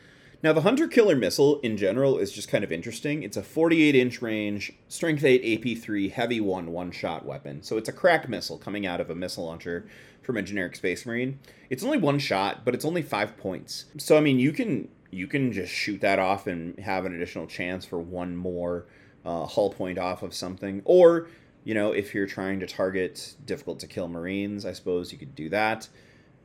[0.42, 3.22] Now, the Hunter Killer missile in general is just kind of interesting.
[3.22, 7.62] It's a 48 inch range, strength 8 AP3, heavy 1 one shot weapon.
[7.62, 9.86] So it's a crack missile coming out of a missile launcher
[10.26, 11.38] from a generic Space Marine.
[11.70, 13.86] It's only one shot, but it's only five points.
[13.96, 17.46] So, I mean, you can you can just shoot that off and have an additional
[17.46, 18.86] chance for one more
[19.24, 20.82] uh, hull point off of something.
[20.84, 21.28] Or,
[21.64, 25.34] you know, if you're trying to target difficult to kill Marines, I suppose you could
[25.34, 25.88] do that.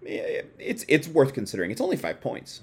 [0.03, 1.71] It's it's worth considering.
[1.71, 2.61] It's only five points.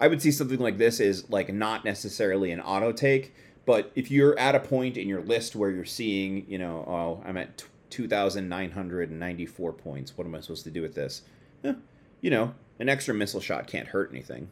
[0.00, 3.34] I would see something like this is like not necessarily an auto take,
[3.66, 7.22] but if you're at a point in your list where you're seeing, you know, oh,
[7.28, 10.16] I'm at 2,994 points.
[10.16, 11.22] What am I supposed to do with this?
[11.64, 11.74] Eh,
[12.20, 14.50] you know, an extra missile shot can't hurt anything.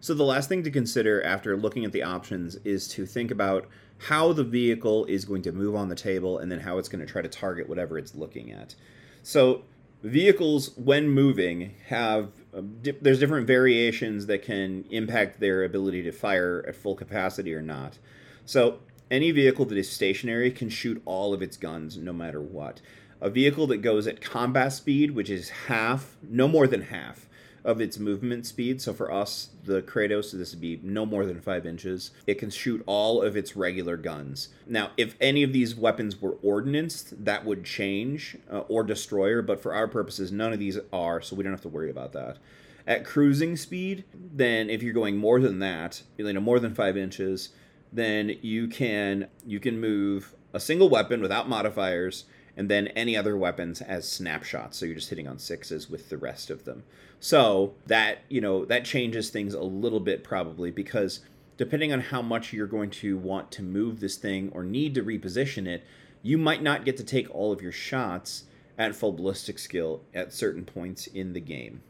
[0.00, 3.66] So the last thing to consider after looking at the options is to think about
[3.98, 7.04] how the vehicle is going to move on the table and then how it's going
[7.04, 8.76] to try to target whatever it's looking at.
[9.24, 9.64] So
[10.02, 12.62] vehicles when moving have uh,
[13.02, 17.98] there's different variations that can impact their ability to fire at full capacity or not
[18.44, 18.78] so
[19.10, 22.80] any vehicle that is stationary can shoot all of its guns no matter what
[23.20, 27.28] a vehicle that goes at combat speed which is half no more than half
[27.64, 28.80] of its movement speed.
[28.80, 32.12] So for us, the Kratos, this would be no more than five inches.
[32.26, 34.48] It can shoot all of its regular guns.
[34.66, 39.60] Now, if any of these weapons were ordnanced, that would change, uh, or destroyer, but
[39.60, 42.38] for our purposes, none of these are, so we don't have to worry about that.
[42.86, 46.96] At cruising speed, then if you're going more than that, you know, more than five
[46.96, 47.50] inches,
[47.92, 52.24] then you can you can move a single weapon without modifiers
[52.56, 54.76] and then any other weapons as snapshots.
[54.76, 56.82] So you're just hitting on sixes with the rest of them.
[57.20, 61.20] So that, you know, that changes things a little bit probably because
[61.56, 65.04] depending on how much you're going to want to move this thing or need to
[65.04, 65.84] reposition it,
[66.22, 68.44] you might not get to take all of your shots
[68.76, 71.82] at full ballistic skill at certain points in the game.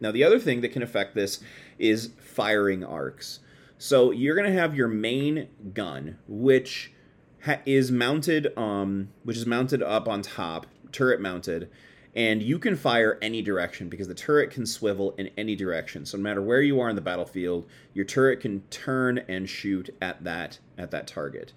[0.00, 1.40] Now, the other thing that can affect this
[1.78, 3.40] is firing arcs.
[3.82, 6.92] So you're going to have your main gun, which
[7.44, 11.70] ha- is mounted, um, which is mounted up on top, turret mounted,
[12.14, 16.04] and you can fire any direction because the turret can swivel in any direction.
[16.04, 19.88] So no matter where you are in the battlefield, your turret can turn and shoot
[20.02, 21.54] at that at that target.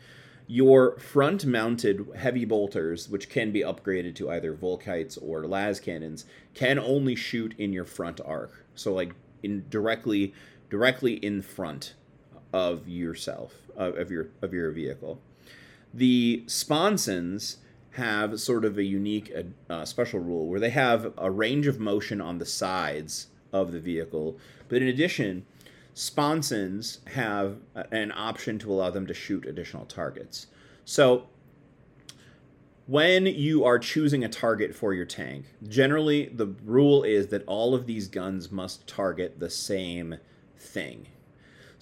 [0.48, 6.24] Your front mounted heavy bolters, which can be upgraded to either Volkites or las cannons,
[6.54, 8.66] can only shoot in your front arc.
[8.76, 10.34] So like in directly
[10.70, 11.96] directly in front
[12.54, 15.20] of yourself of, of your of your vehicle.
[15.94, 17.58] The sponsons
[17.92, 19.32] have sort of a unique
[19.70, 23.80] uh, special rule where they have a range of motion on the sides of the
[23.80, 24.38] vehicle,
[24.68, 25.46] but in addition,
[25.94, 27.58] sponsons have
[27.92, 30.48] an option to allow them to shoot additional targets.
[30.86, 31.28] So,
[32.88, 37.74] when you are choosing a target for your tank, generally the rule is that all
[37.74, 40.16] of these guns must target the same
[40.58, 41.08] thing.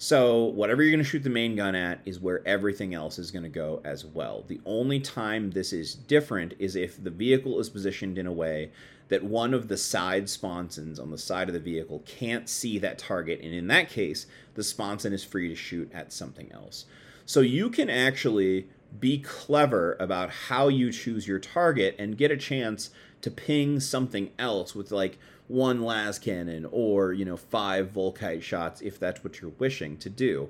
[0.02, 3.30] So, whatever you're going to shoot the main gun at is where everything else is
[3.30, 4.42] going to go as well.
[4.48, 8.72] The only time this is different is if the vehicle is positioned in a way
[9.10, 12.98] that one of the side sponsons on the side of the vehicle can't see that
[12.98, 13.42] target.
[13.44, 16.84] And in that case, the sponson is free to shoot at something else.
[17.24, 18.66] So, you can actually
[18.98, 24.32] be clever about how you choose your target and get a chance to ping something
[24.36, 25.20] else with like
[25.52, 30.08] one las cannon or you know five volkite shots if that's what you're wishing to
[30.08, 30.48] do.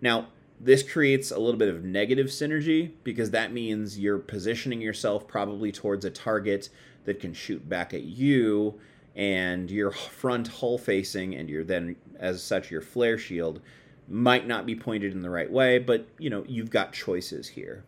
[0.00, 0.28] Now
[0.60, 5.72] this creates a little bit of negative synergy because that means you're positioning yourself probably
[5.72, 6.68] towards a target
[7.04, 8.78] that can shoot back at you
[9.16, 13.60] and your front hull facing and you're then as such your flare shield
[14.08, 17.84] might not be pointed in the right way but you know you've got choices here.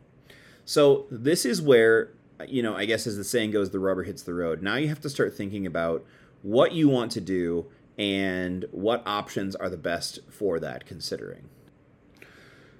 [0.64, 2.10] So this is where
[2.48, 4.62] you know i guess as the saying goes the rubber hits the road.
[4.62, 6.04] Now you have to start thinking about
[6.46, 7.66] what you want to do
[7.98, 11.48] and what options are the best for that considering.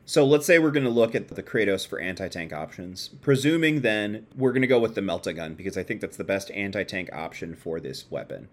[0.05, 3.09] So let's say we're going to look at the Kratos for anti-tank options.
[3.23, 6.23] Presuming then we're going to go with the Melta gun because I think that's the
[6.23, 8.49] best anti-tank option for this weapon.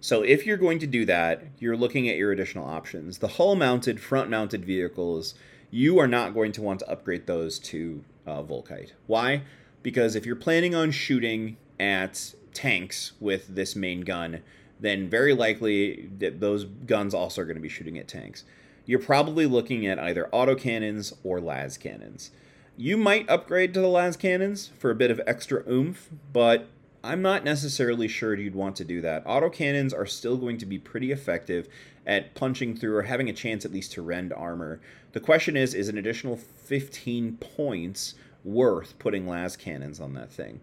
[0.00, 3.18] So if you're going to do that, you're looking at your additional options.
[3.18, 5.36] The hull-mounted, front-mounted vehicles,
[5.70, 8.90] you are not going to want to upgrade those to uh, Volkite.
[9.06, 9.42] Why?
[9.84, 14.42] Because if you're planning on shooting at tanks with this main gun,
[14.80, 18.44] then very likely that those guns also are going to be shooting at tanks.
[18.86, 22.30] You're probably looking at either autocannons or las cannons.
[22.76, 26.68] You might upgrade to the las cannons for a bit of extra oomph, but
[27.04, 29.24] I'm not necessarily sure you'd want to do that.
[29.26, 31.68] Autocannons are still going to be pretty effective
[32.06, 34.80] at punching through or having a chance at least to rend armor.
[35.12, 38.14] The question is is an additional 15 points
[38.44, 40.60] worth putting las cannons on that thing?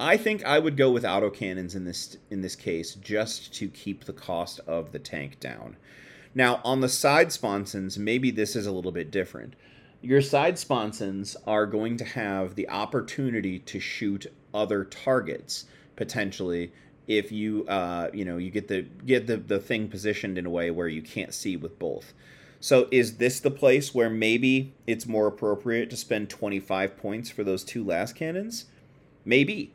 [0.00, 4.04] I think I would go with autocannons in this in this case just to keep
[4.04, 5.76] the cost of the tank down.
[6.34, 9.54] Now, on the side sponsons, maybe this is a little bit different.
[10.00, 15.64] Your side sponsons are going to have the opportunity to shoot other targets
[15.96, 16.72] potentially
[17.08, 20.50] if you uh, you know you get the get the, the thing positioned in a
[20.50, 22.12] way where you can't see with both.
[22.60, 27.44] So is this the place where maybe it's more appropriate to spend 25 points for
[27.44, 28.64] those two lascannons?
[29.24, 29.72] Maybe.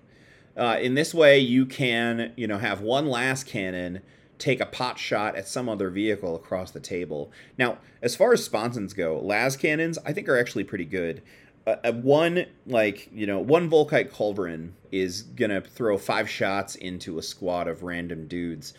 [0.55, 4.01] Uh, in this way, you can, you know, have one las cannon
[4.37, 7.31] take a pot shot at some other vehicle across the table.
[7.57, 11.21] Now, as far as sponsons go, las cannons I think are actually pretty good.
[11.65, 17.17] Uh, uh one like you know one Volkite Culverin is gonna throw five shots into
[17.17, 18.73] a squad of random dudes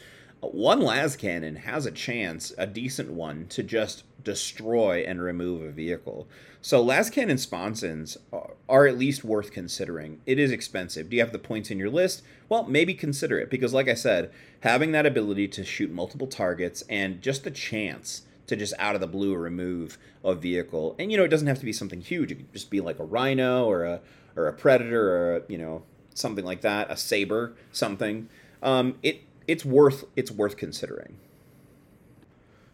[0.53, 5.71] one las cannon has a chance, a decent one, to just destroy and remove a
[5.71, 6.29] vehicle.
[6.65, 8.17] So las cannon sponsons
[8.71, 10.23] are at least worth considering.
[10.25, 11.11] It is expensive.
[11.11, 12.23] Do you have the points in your list?
[12.49, 16.83] Well, maybe consider it because, like I said, having that ability to shoot multiple targets
[16.89, 21.19] and just the chance to just out of the blue remove a vehicle, and you
[21.19, 22.33] know it doesn't have to be something huge.
[22.33, 24.01] It could just be like a rhino or a
[24.35, 25.83] or a predator or a, you know
[26.15, 28.31] something like that, a saber, something.
[28.63, 31.19] Um, it it's worth it's worth considering.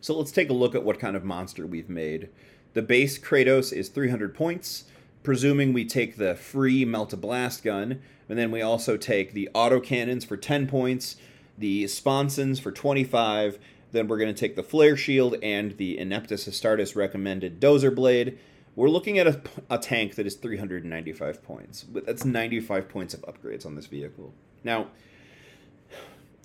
[0.00, 2.28] So let's take a look at what kind of monster we've made.
[2.72, 4.84] The base Kratos is 300 points,
[5.22, 10.24] presuming we take the free Melta Blast gun, and then we also take the autocannons
[10.24, 11.16] for 10 points,
[11.58, 13.58] the sponsons for 25,
[13.92, 18.38] then we're going to take the flare shield and the Ineptus Astartes recommended dozer blade.
[18.76, 21.82] We're looking at a, a tank that is 395 points.
[21.82, 24.32] But that's 95 points of upgrades on this vehicle.
[24.62, 24.88] Now,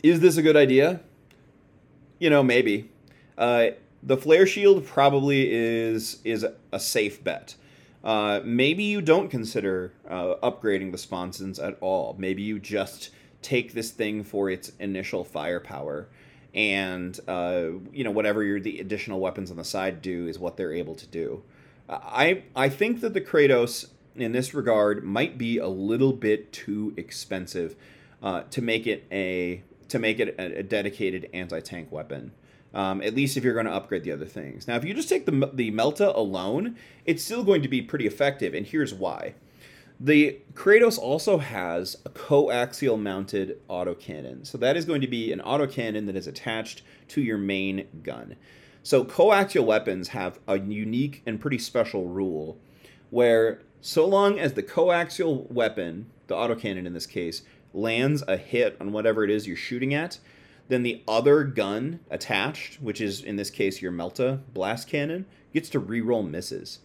[0.02, 1.02] is this a good idea?
[2.20, 2.90] You know, maybe.
[3.38, 3.68] Uh,
[4.06, 7.56] the flare shield probably is is a safe bet.
[8.04, 12.16] Uh, maybe you don't consider uh, upgrading the sponsons at all.
[12.20, 13.10] Maybe you just
[13.42, 16.08] take this thing for its initial firepower,
[16.54, 20.56] and uh, you know whatever your the additional weapons on the side do is what
[20.56, 21.42] they're able to do.
[21.90, 26.94] I I think that the Kratos in this regard might be a little bit too
[26.98, 27.76] expensive
[28.22, 32.32] uh, to make it a to make it a, a dedicated anti-tank weapon.
[32.76, 34.68] Um, at least if you're going to upgrade the other things.
[34.68, 38.06] Now, if you just take the the Melta alone, it's still going to be pretty
[38.06, 39.34] effective, and here's why.
[40.00, 44.46] The Kratos also has a coaxial mounted autocannon.
[44.46, 48.36] So that is going to be an autocannon that is attached to your main gun.
[48.84, 52.58] So coaxial weapons have a unique and pretty special rule
[53.10, 58.76] where so long as the coaxial weapon, the autocannon in this case, lands a hit
[58.82, 60.20] on whatever it is you're shooting at,
[60.68, 65.70] then the other gun attached, which is in this case your Melta blast cannon, gets
[65.70, 66.80] to reroll misses.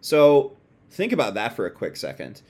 [0.00, 0.56] So
[0.90, 2.42] think about that for a quick second.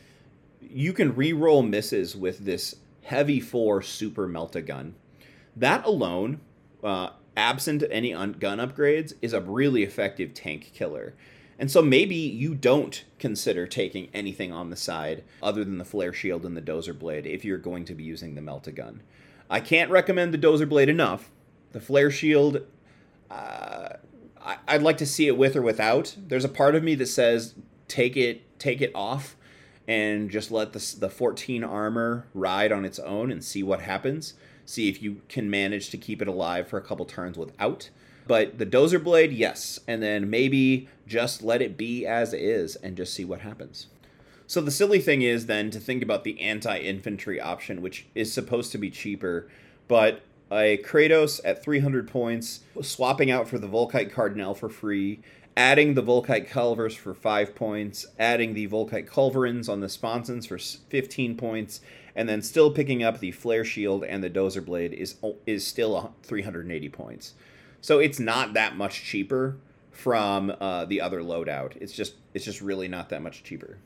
[0.61, 4.95] You can re-roll misses with this heavy four super Melta gun.
[5.55, 6.41] That alone,
[6.83, 11.15] uh, absent any un- gun upgrades, is a really effective tank killer.
[11.59, 16.13] And so maybe you don't consider taking anything on the side other than the flare
[16.13, 19.03] shield and the dozer blade if you're going to be using the Melta gun.
[19.51, 21.31] I can't recommend the dozer blade enough.
[21.73, 22.63] The flare shield,
[23.31, 23.89] uh,
[24.41, 26.17] I- I'd like to see it with or without.
[26.29, 27.55] There's a part of me that says
[27.89, 29.37] take it take it off
[29.87, 34.35] and just let the, the 14 armor ride on its own and see what happens.
[34.65, 37.91] See if you can manage to keep it alive for a couple turns without.
[38.27, 39.79] But the dozer blade, yes.
[39.87, 43.87] And then maybe just let it be as is and just see what happens.
[44.47, 48.33] So the silly thing is then to think about the anti infantry option, which is
[48.33, 49.49] supposed to be cheaper,
[49.89, 55.21] but a Kratos at 300 points, swapping out for the Volkite Carronade for free,
[55.57, 60.59] adding the Volkite Calivers for 5 points, adding the Volkite Culverins on the sponsons for
[60.59, 61.81] 15 points,
[62.15, 65.17] and then still picking up the Flare Shield and the Dozer Blade is
[65.47, 67.35] is still 380 points.
[67.81, 69.57] So it's not that much cheaper
[69.91, 71.77] from uh, the other loadout.
[71.81, 73.79] It's just it's just really not that much cheaper.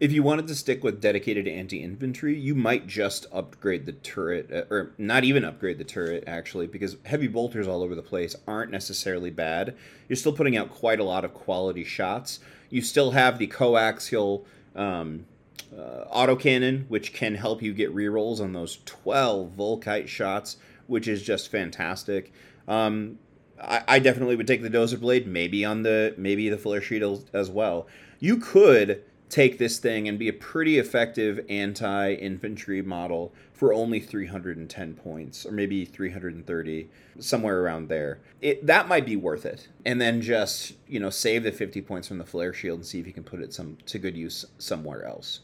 [0.00, 4.74] If you wanted to stick with dedicated anti-infantry, you might just upgrade the turret, uh,
[4.74, 8.72] or not even upgrade the turret actually, because heavy bolters all over the place aren't
[8.72, 9.76] necessarily bad.
[10.08, 12.40] You're still putting out quite a lot of quality shots.
[12.70, 15.26] You still have the coaxial um,
[15.72, 20.56] uh, autocannon, which can help you get rerolls on those 12 Volkite shots,
[20.88, 22.32] which is just fantastic.
[22.66, 23.18] Um,
[23.62, 27.30] I, I, definitely would take the Dozer Blade, maybe on the maybe the Flare Shield
[27.32, 27.86] as well.
[28.18, 34.94] You could take this thing and be a pretty effective anti-infantry model for only 310
[34.94, 40.20] points or maybe 330 somewhere around there it that might be worth it and then
[40.20, 43.12] just you know save the 50 points from the flare shield and see if you
[43.12, 45.40] can put it some to good use somewhere else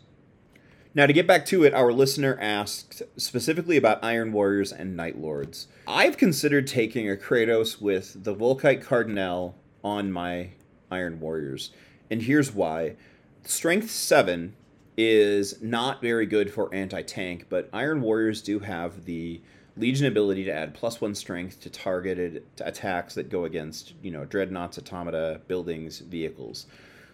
[0.92, 5.16] now, to get back to it, our listener asked specifically about Iron Warriors and Night
[5.16, 5.68] Lords.
[5.86, 9.54] I've considered taking a Kratos with the Volkite Carronade
[9.84, 10.50] on my
[10.90, 11.70] Iron Warriors,
[12.10, 12.96] and here's why.
[13.45, 14.55] Strength 7
[14.97, 19.41] is not very good for anti tank, but Iron Warriors do have the
[19.76, 24.24] Legion ability to add plus one strength to targeted attacks that go against, you know,
[24.24, 26.66] dreadnoughts, automata, buildings, vehicles.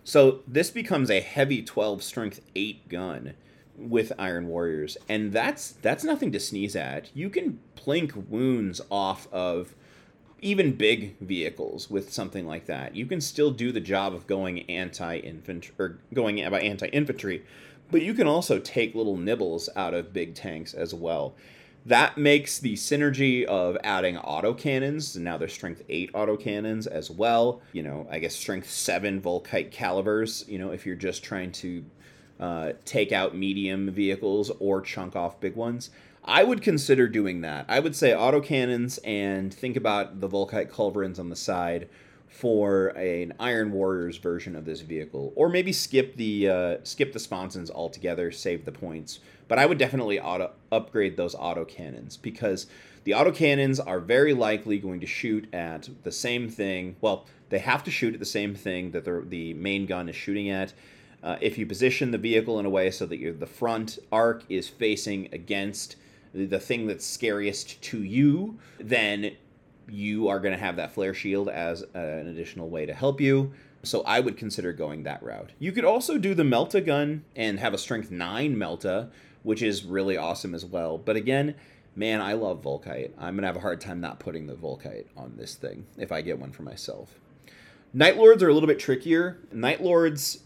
[0.05, 3.35] So this becomes a heavy 12 strength 8 gun
[3.77, 7.11] with Iron Warriors, and that's that's nothing to sneeze at.
[7.15, 9.75] You can plink wounds off of
[10.43, 12.95] even big vehicles with something like that.
[12.95, 17.45] You can still do the job of going anti infantry or going about anti infantry,
[17.91, 21.35] but you can also take little nibbles out of big tanks as well.
[21.87, 27.63] That makes the synergy of adding autocannons, now there's strength 8 autocannons as well.
[27.73, 31.85] You know, I guess strength 7 Volkite calivers, you know, if you're just trying to
[32.41, 35.91] uh, take out medium vehicles or chunk off big ones.
[36.27, 37.67] I would consider doing that.
[37.69, 41.89] I would say autocannons and think about the Volkite culverins on the side
[42.27, 47.21] for an Iron Warriors version of this vehicle, or maybe skip the uh, skip the
[47.21, 49.21] sponsons altogether, save the points.
[49.47, 52.67] But I would definitely auto upgrade those autocannons because
[53.05, 56.97] the autocannons are very likely going to shoot at the same thing.
[57.01, 60.17] Well, they have to shoot at the same thing that the the main gun is
[60.17, 60.73] shooting at
[61.23, 64.69] uh, if you position the vehicle in a way so that the front arc is
[64.69, 65.95] facing against
[66.35, 69.37] the thing that's scariest to you, then
[69.89, 73.53] you are going to have that flare shield as an additional way to help you.
[73.83, 75.53] So I would consider going that route.
[75.59, 79.11] You could also do the Melta gun and have a strength 9 Melta,
[79.43, 80.99] which is really awesome as well.
[80.99, 81.55] But again,
[81.95, 83.13] man, I love Volkite.
[83.17, 86.11] I'm going to have a hard time not putting the Volkite on this thing if
[86.11, 87.21] I get one for myself.
[87.93, 89.39] Night Lords are a little bit trickier.
[89.53, 90.43] Night Lords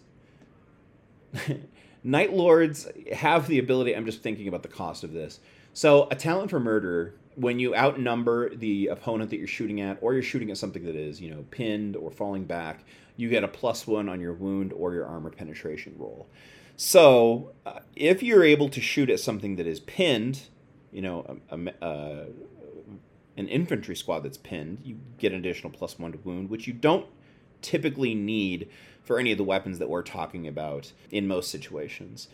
[2.04, 3.94] Night Lords have the ability.
[3.94, 5.40] I'm just thinking about the cost of this.
[5.72, 10.12] So, a talent for murder when you outnumber the opponent that you're shooting at, or
[10.12, 12.84] you're shooting at something that is, you know, pinned or falling back,
[13.16, 16.28] you get a plus one on your wound or your armor penetration roll.
[16.76, 20.48] So, uh, if you're able to shoot at something that is pinned,
[20.92, 22.24] you know, a, a, uh,
[23.36, 26.72] an infantry squad that's pinned, you get an additional plus one to wound, which you
[26.72, 27.06] don't
[27.62, 28.68] typically need
[29.02, 32.28] for any of the weapons that we're talking about in most situations.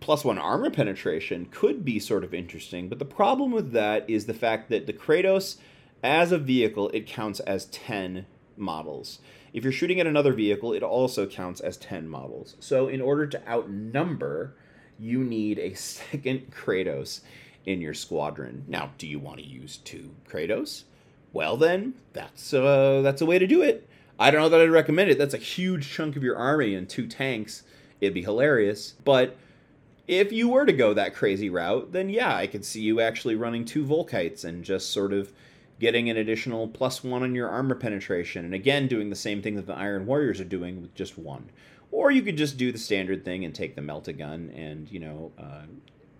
[0.00, 4.26] Plus one armor penetration could be sort of interesting, but the problem with that is
[4.26, 5.56] the fact that the Kratos,
[6.02, 8.26] as a vehicle, it counts as 10
[8.56, 9.18] models.
[9.52, 12.56] If you're shooting at another vehicle, it also counts as 10 models.
[12.60, 14.54] So, in order to outnumber,
[14.98, 17.20] you need a second Kratos
[17.66, 18.64] in your squadron.
[18.68, 20.84] Now, do you want to use two Kratos?
[21.32, 23.88] Well, then that's uh, that's a way to do it.
[24.18, 25.18] I don't know that I'd recommend it.
[25.18, 27.62] That's a huge chunk of your army and two tanks.
[28.00, 29.36] It'd be hilarious, but
[30.08, 33.36] if you were to go that crazy route, then yeah, I could see you actually
[33.36, 35.32] running two Volkites and just sort of
[35.78, 39.54] getting an additional plus one on your armor penetration, and again doing the same thing
[39.54, 41.50] that the Iron Warriors are doing with just one.
[41.90, 44.98] Or you could just do the standard thing and take the melta gun and you
[44.98, 45.66] know uh,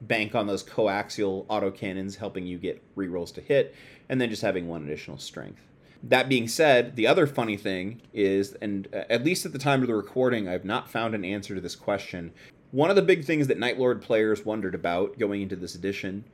[0.02, 3.74] bank on those coaxial autocannons, helping you get rerolls to hit,
[4.08, 5.62] and then just having one additional strength.
[6.02, 9.80] That being said, the other funny thing is, and uh, at least at the time
[9.80, 12.32] of the recording, I've not found an answer to this question.
[12.70, 16.24] One of the big things that Night Lord players wondered about going into this edition,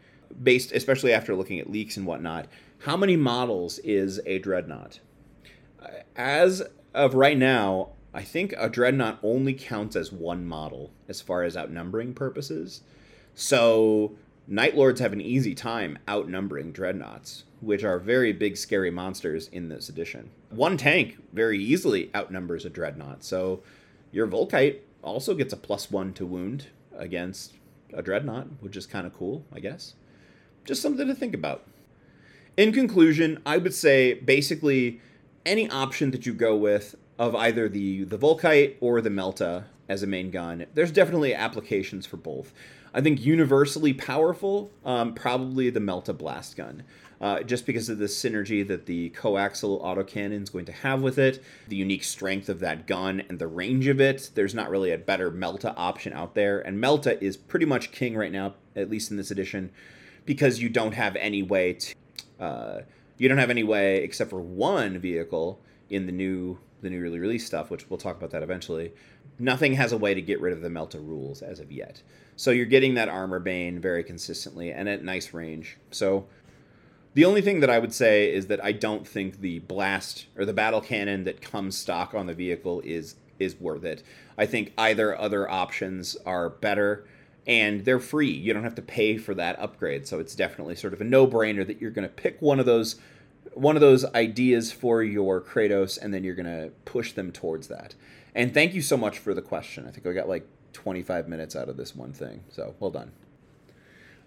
[0.42, 4.98] based especially after looking at leaks and whatnot, how many models is a dreadnought?
[6.16, 6.62] As
[6.92, 11.56] of right now, I think a dreadnought only counts as one model as far as
[11.56, 12.80] outnumbering purposes.
[13.34, 14.16] So
[14.48, 19.68] Night Lords have an easy time outnumbering dreadnoughts, which are very big, scary monsters in
[19.68, 20.30] this edition.
[20.50, 23.62] One tank very easily outnumbers a dreadnought, so
[24.12, 27.54] your Volkite also gets a plus one to wound against
[27.92, 29.94] a dreadnought, which is kind of cool, I guess.
[30.64, 31.64] Just something to think about.
[32.56, 35.00] In conclusion, I would say basically
[35.44, 40.02] any option that you go with of either the the Volkite or the Melta as
[40.02, 42.52] a main gun, there's definitely applications for both.
[42.94, 46.84] I think universally powerful, um, probably the Melta blast gun.
[47.24, 51.16] Uh, just because of the synergy that the coaxial autocannon is going to have with
[51.16, 54.30] it, the unique strength of that gun, and the range of it.
[54.34, 58.14] There's not really a better Melta option out there, and Melta is pretty much king
[58.14, 59.70] right now, at least in this edition,
[60.26, 61.94] because you don't have any way to,
[62.38, 62.80] uh,
[63.16, 67.46] you don't have any way except for one vehicle in the new the newly released
[67.46, 68.92] stuff, which we'll talk about that eventually.
[69.38, 72.02] Nothing has a way to get rid of the Melta rules as of yet.
[72.36, 75.78] So you're getting that armor bane very consistently and at nice range.
[75.90, 76.26] So
[77.14, 80.44] the only thing that I would say is that I don't think the blast or
[80.44, 84.02] the battle cannon that comes stock on the vehicle is is worth it.
[84.38, 87.04] I think either other options are better
[87.46, 88.30] and they're free.
[88.30, 90.06] You don't have to pay for that upgrade.
[90.06, 92.96] So it's definitely sort of a no-brainer that you're going to pick one of those
[93.52, 97.68] one of those ideas for your Kratos and then you're going to push them towards
[97.68, 97.94] that.
[98.34, 99.86] And thank you so much for the question.
[99.86, 102.42] I think I got like 25 minutes out of this one thing.
[102.50, 103.12] So well done.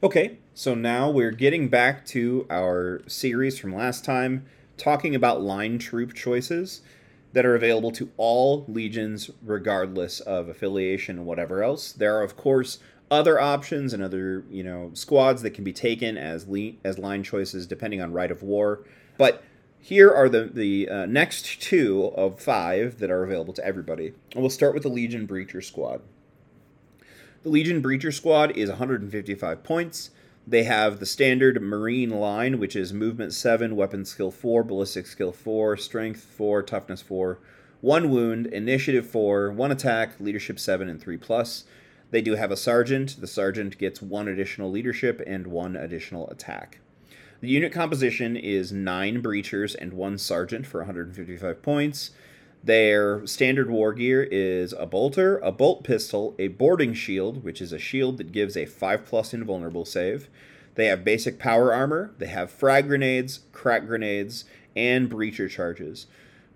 [0.04, 4.46] Okay, so now we're getting back to our series from last time,
[4.78, 6.84] talking about line troop choices
[7.34, 11.92] that are available to all legions, regardless of affiliation and whatever else.
[11.92, 12.78] There are, of course,
[13.10, 17.24] other options and other you know squads that can be taken as le- as line
[17.24, 18.86] choices depending on rite of war.
[19.18, 19.44] But
[19.80, 24.14] here are the the uh, next two of five that are available to everybody.
[24.34, 26.02] And we'll start with the Legion Breacher squad.
[27.44, 30.10] The Legion Breacher Squad is 155 points.
[30.48, 35.32] They have the standard Marine line, which is movement 7, weapon skill 4, ballistic skill
[35.32, 37.38] 4, strength 4, toughness 4,
[37.82, 41.66] 1 wound, initiative 4, 1 attack, leadership 7, and 3 plus.
[42.10, 43.22] They do have a sergeant.
[43.22, 46.80] The sergeant gets 1 additional leadership and 1 additional attack.
[47.42, 52.12] The unit composition is 9 breachers and 1 sergeant for 155 points.
[52.68, 57.72] Their standard war gear is a bolter, a bolt pistol, a boarding shield, which is
[57.72, 60.28] a shield that gives a 5 plus invulnerable save.
[60.76, 64.44] They have basic power armor, they have frag grenades, crack grenades,
[64.76, 66.08] and breacher charges.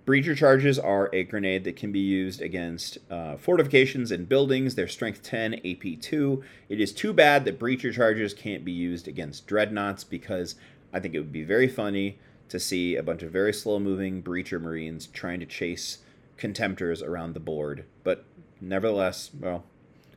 [0.05, 4.75] Breacher charges are a grenade that can be used against uh, fortifications and buildings.
[4.75, 6.43] They're strength 10, AP 2.
[6.67, 10.55] It is too bad that breacher charges can't be used against dreadnoughts because
[10.91, 12.17] I think it would be very funny
[12.51, 15.99] to see a bunch of very slow moving breacher marines trying to chase
[16.37, 17.85] contemptors around the board.
[18.03, 18.25] But
[18.59, 19.63] nevertheless, well,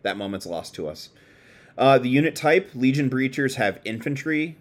[0.02, 1.10] that moment's lost to us.
[1.76, 4.56] Uh, the unit type Legion Breachers have infantry,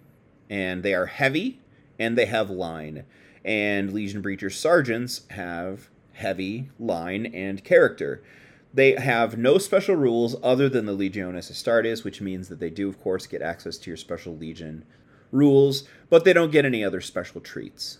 [0.49, 1.59] and they are heavy,
[1.99, 3.05] and they have line.
[3.45, 8.23] And Legion Breacher Sergeants have heavy, line, and character.
[8.73, 12.89] They have no special rules other than the Legiones Astartes, which means that they do,
[12.89, 14.85] of course, get access to your special Legion
[15.33, 17.97] rules, but they don't get any other special treats.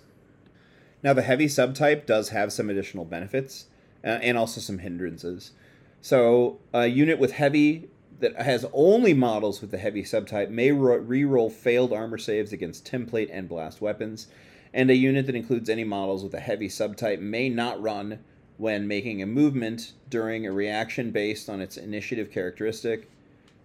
[1.03, 3.65] Now, the heavy subtype does have some additional benefits
[4.03, 5.51] uh, and also some hindrances.
[5.99, 11.49] So, a unit with heavy that has only models with the heavy subtype may re-roll
[11.49, 14.27] failed armor saves against template and blast weapons,
[14.73, 18.19] and a unit that includes any models with a heavy subtype may not run
[18.57, 23.09] when making a movement during a reaction based on its initiative characteristic,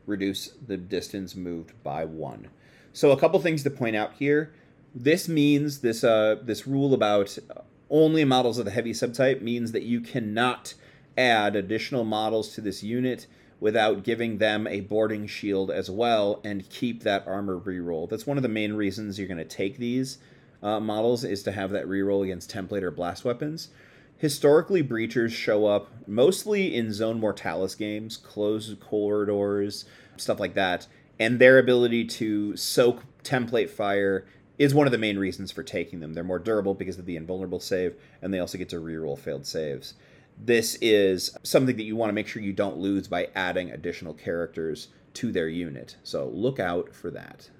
[0.07, 2.49] reduce the distance moved by one.
[2.99, 4.53] So, a couple things to point out here.
[4.93, 7.39] This means this uh, this rule about
[7.89, 10.75] only models of the heavy subtype means that you cannot
[11.17, 13.29] add additional models to this unit
[13.61, 18.11] without giving them a boarding shield as well and keep that armor reroll.
[18.11, 20.19] That's one of the main reasons you're going to take these
[20.61, 23.69] uh, models is to have that reroll against template or blast weapons.
[24.17, 29.85] Historically, breachers show up mostly in Zone Mortalis games, closed corridors,
[30.17, 30.89] stuff like that,
[31.19, 34.27] and their ability to soak template fire
[34.59, 36.15] is one of the main reasons for taking them.
[36.15, 39.47] They're more durable because of the invulnerable save, and they also get to reroll failed
[39.47, 39.95] saves
[40.45, 44.15] this is something that you want to make sure you don't lose by adding additional
[44.15, 45.97] characters to their unit.
[46.05, 47.51] So look out for that.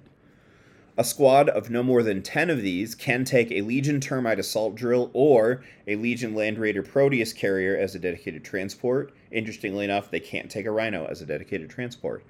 [0.97, 4.75] A squad of no more than 10 of these can take a Legion Termite Assault
[4.75, 9.13] Drill or a Legion Land Raider Proteus carrier as a dedicated transport.
[9.31, 12.25] Interestingly enough, they can't take a Rhino as a dedicated transport.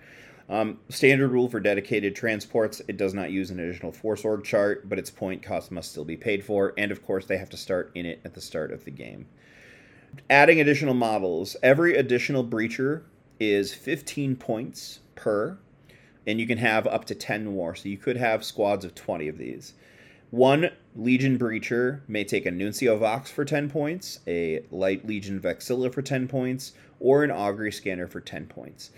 [0.49, 4.89] Um, standard rule for dedicated transports it does not use an additional force org chart,
[4.89, 7.57] but its point cost must still be paid for, and of course, they have to
[7.57, 9.27] start in it at the start of the game.
[10.27, 11.55] Adding additional models.
[11.61, 13.03] Every additional breacher
[13.39, 15.59] is 15 points per,
[16.25, 17.75] and you can have up to 10 more.
[17.75, 19.73] So you could have squads of 20 of these.
[20.31, 25.91] One Legion Breacher may take a Nuncio Vox for 10 points, a Light Legion Vexilla
[25.91, 28.91] for 10 points, or an Augury Scanner for 10 points.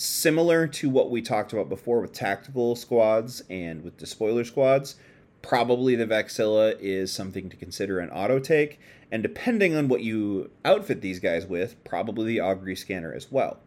[0.00, 4.94] Similar to what we talked about before with tactical squads and with despoiler squads,
[5.42, 8.78] probably the Vexilla is something to consider an auto take,
[9.10, 13.58] and depending on what you outfit these guys with, probably the augury scanner as well.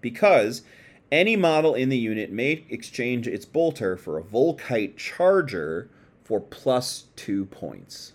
[0.00, 0.62] Because
[1.10, 5.90] any model in the unit may exchange its bolter for a Volkite charger
[6.22, 8.12] for plus two points.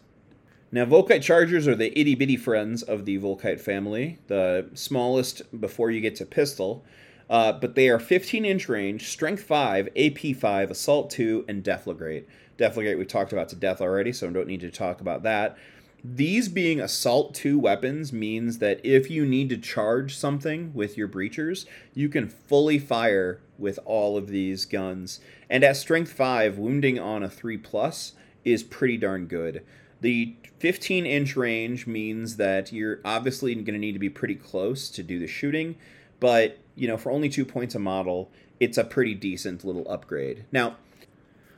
[0.71, 5.91] Now, Volkite Chargers are the itty bitty friends of the Volkite family, the smallest before
[5.91, 6.86] you get to pistol,
[7.30, 12.26] uh, but they are 15 inch range, strength 5, AP 5, assault 2, and deflagrate.
[12.57, 15.57] Deflagrate we talked about to death already, so I don't need to talk about that.
[16.03, 21.07] These being assault 2 weapons means that if you need to charge something with your
[21.07, 21.65] breachers,
[21.95, 25.19] you can fully fire with all of these guns.
[25.49, 28.13] And at strength 5, wounding on a 3 plus
[28.43, 29.65] is pretty darn good.
[30.01, 34.89] The 15 inch range means that you're obviously going to need to be pretty close
[34.89, 35.76] to do the shooting,
[36.19, 40.45] but you know, for only 2 points a model, it's a pretty decent little upgrade.
[40.51, 40.78] Now,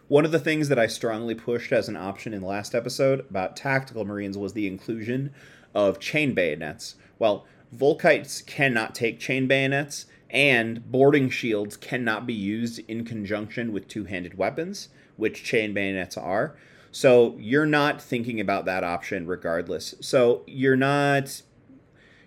[0.07, 3.19] one of the things that I strongly pushed as an option in the last episode
[3.29, 5.33] about tactical marines was the inclusion
[5.75, 6.95] of chain bayonets.
[7.19, 7.45] Well,
[7.75, 14.05] Volkites cannot take chain bayonets, and boarding shields cannot be used in conjunction with two
[14.05, 16.55] handed weapons, which chain bayonets are.
[16.91, 19.93] So you're not thinking about that option regardless.
[19.99, 21.41] So you're not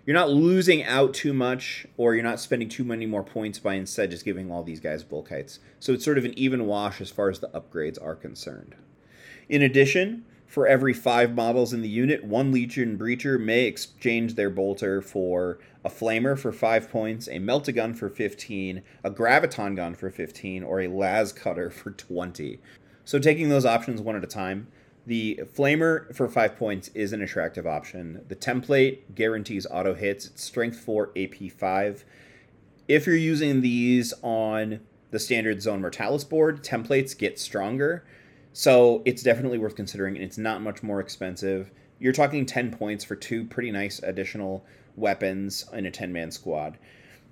[0.05, 3.75] you're not losing out too much or you're not spending too many more points by
[3.75, 5.59] instead just giving all these guys Volkites.
[5.79, 8.75] So it's sort of an even wash as far as the upgrades are concerned.
[9.47, 14.49] In addition, for every five models in the unit, one Legion Breacher may exchange their
[14.49, 20.09] bolter for a Flamer for five points, a Melt-A-Gun for 15, a Graviton Gun for
[20.09, 22.59] 15, or a Las Cutter for 20.
[23.05, 24.67] So taking those options one at a time,
[25.05, 28.23] the flamer for five points is an attractive option.
[28.27, 30.27] The template guarantees auto hits.
[30.27, 32.05] It's strength four, AP five.
[32.87, 34.81] If you're using these on
[35.11, 38.05] the standard Zone Mortalis board, templates get stronger.
[38.53, 41.71] So it's definitely worth considering, and it's not much more expensive.
[41.99, 46.77] You're talking 10 points for two pretty nice additional weapons in a 10 man squad.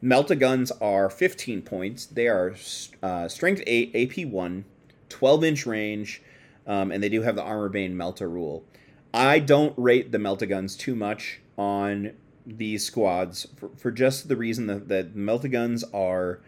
[0.01, 2.05] Melta guns are 15 points.
[2.05, 2.55] They are
[3.03, 4.65] uh, strength 8, AP 1,
[5.09, 6.22] 12 inch range,
[6.70, 8.63] um, and they do have the Armor Bane Melta rule.
[9.11, 12.13] I don't rate the Melta guns too much on
[12.45, 16.39] these squads for, for just the reason that, that Melta guns are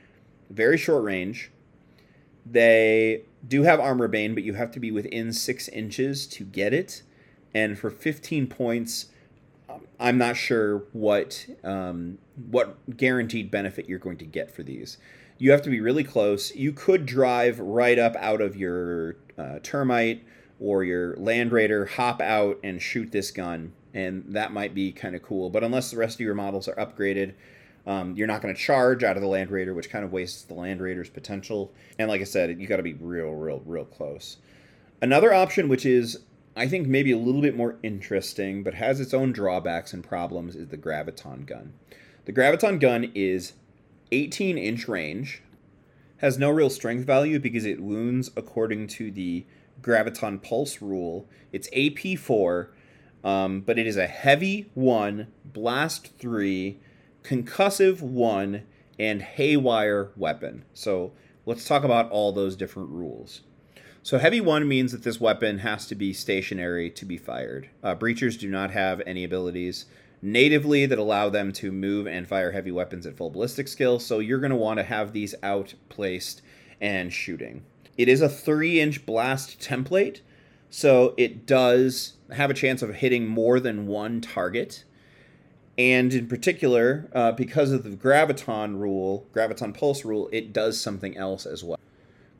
[0.52, 1.52] very short range.
[2.46, 6.72] They do have Armor Bane, but you have to be within six inches to get
[6.72, 7.02] it.
[7.54, 9.08] And for 15 points,
[9.68, 12.20] um, I'm not sure what um,
[12.50, 14.98] what guaranteed benefit you're going to get for these.
[15.42, 16.56] You have to be really close.
[16.56, 20.24] You could drive right up out of your uh, termite
[20.60, 25.16] or your land raider, hop out and shoot this gun, and that might be kind
[25.16, 25.50] of cool.
[25.50, 27.34] But unless the rest of your models are upgraded,
[27.88, 30.44] Um, you're not going to charge out of the Land Raider, which kind of wastes
[30.44, 31.74] the Land Raider's potential.
[31.98, 34.38] And like I said, you got to be real, real, real close.
[35.02, 36.20] Another option, which is
[36.56, 40.56] I think maybe a little bit more interesting, but has its own drawbacks and problems,
[40.56, 41.74] is the Graviton gun.
[42.26, 43.54] The Graviton gun is
[44.12, 45.42] 18 inch range,
[46.18, 49.46] has no real strength value because it wounds according to the
[49.82, 51.28] Graviton Pulse rule.
[51.52, 52.72] It's AP 4,
[53.24, 56.80] um, but it is a heavy 1, blast 3,
[57.24, 58.64] concussive 1,
[59.00, 60.64] and haywire weapon.
[60.74, 61.14] So
[61.46, 63.42] let's talk about all those different rules.
[64.04, 67.70] So heavy one means that this weapon has to be stationary to be fired.
[67.84, 69.86] Uh, breachers do not have any abilities
[70.22, 74.20] natively that allow them to move and fire heavy weapons at full ballistic skill, so
[74.20, 76.42] you're going to want to have these out placed
[76.80, 77.64] and shooting.
[77.98, 80.22] It is a three inch blast template,
[80.70, 84.84] so it does have a chance of hitting more than one target.
[85.78, 91.18] And in particular, uh, because of the graviton rule, graviton pulse rule, it does something
[91.18, 91.80] else as well.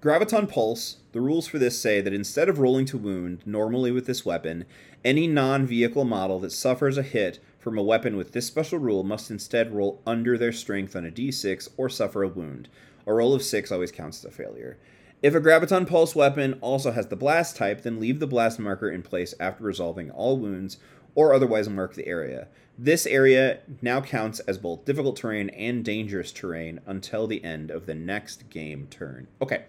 [0.02, 4.08] Graviton Pulse, the rules for this say that instead of rolling to wound, normally with
[4.08, 4.66] this weapon,
[5.06, 9.04] any non vehicle model that suffers a hit from a weapon with this special rule
[9.04, 12.68] must instead roll under their strength on a d6 or suffer a wound.
[13.06, 14.80] A roll of 6 always counts as a failure.
[15.22, 18.90] If a Graviton Pulse weapon also has the blast type, then leave the blast marker
[18.90, 20.78] in place after resolving all wounds
[21.14, 22.48] or otherwise mark the area.
[22.80, 27.86] This area now counts as both difficult terrain and dangerous terrain until the end of
[27.86, 29.28] the next game turn.
[29.40, 29.66] Okay,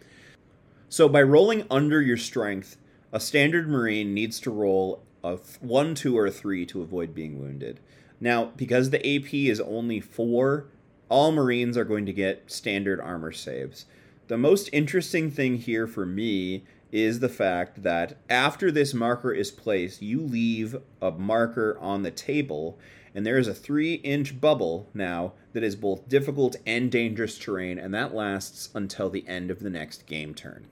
[0.89, 2.79] so by rolling under your strength,
[3.13, 7.81] a standard Marine needs to roll a one, two, or three to avoid being wounded.
[8.21, 10.67] Now, because the AP is only four,
[11.09, 13.87] all Marines are going to get standard armor saves.
[14.29, 19.51] The most interesting thing here for me is the fact that after this marker is
[19.51, 22.79] placed, you leave a marker on the table,
[23.15, 27.79] and there is a three inch bubble now that is both difficult and dangerous terrain,
[27.79, 30.67] and that lasts until the end of the next game turn.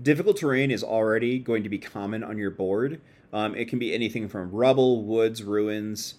[0.00, 3.00] Difficult terrain is already going to be common on your board.
[3.34, 6.14] Um, it can be anything from rubble, woods, ruins,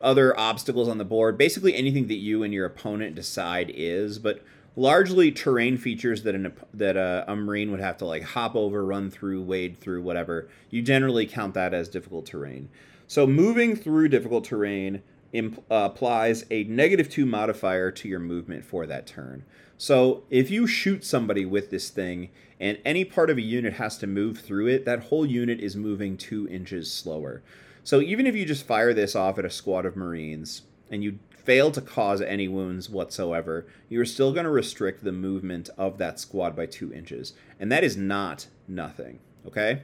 [0.00, 4.42] other obstacles on the board, basically anything that you and your opponent decide is, but
[4.74, 8.84] largely terrain features that an, that a, a marine would have to like hop over,
[8.84, 10.48] run through, wade through, whatever.
[10.68, 12.68] You generally count that as difficult terrain.
[13.06, 15.02] So moving through difficult terrain
[15.32, 19.44] imp- uh, applies a negative two modifier to your movement for that turn.
[19.76, 22.30] So if you shoot somebody with this thing
[22.60, 25.74] and any part of a unit has to move through it, that whole unit is
[25.74, 27.42] moving two inches slower.
[27.82, 31.18] So even if you just fire this off at a squad of Marines and you
[31.30, 36.20] fail to cause any wounds whatsoever, you're still going to restrict the movement of that
[36.20, 37.32] squad by two inches.
[37.58, 39.82] And that is not nothing, okay?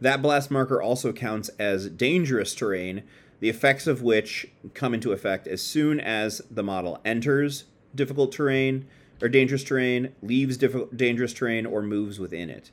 [0.00, 3.02] That blast marker also counts as dangerous terrain,
[3.40, 7.64] the effects of which come into effect as soon as the model enters
[7.94, 8.86] difficult terrain,
[9.22, 12.70] or dangerous terrain, leaves diff- dangerous terrain, or moves within it.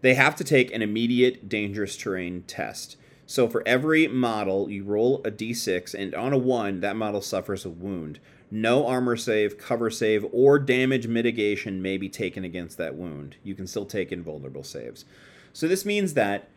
[0.00, 2.96] They have to take an immediate dangerous terrain test.
[3.26, 7.64] So for every model, you roll a d6, and on a 1, that model suffers
[7.64, 8.18] a wound.
[8.50, 13.36] No armor save, cover save, or damage mitigation may be taken against that wound.
[13.44, 15.04] You can still take invulnerable saves.
[15.52, 16.48] So this means that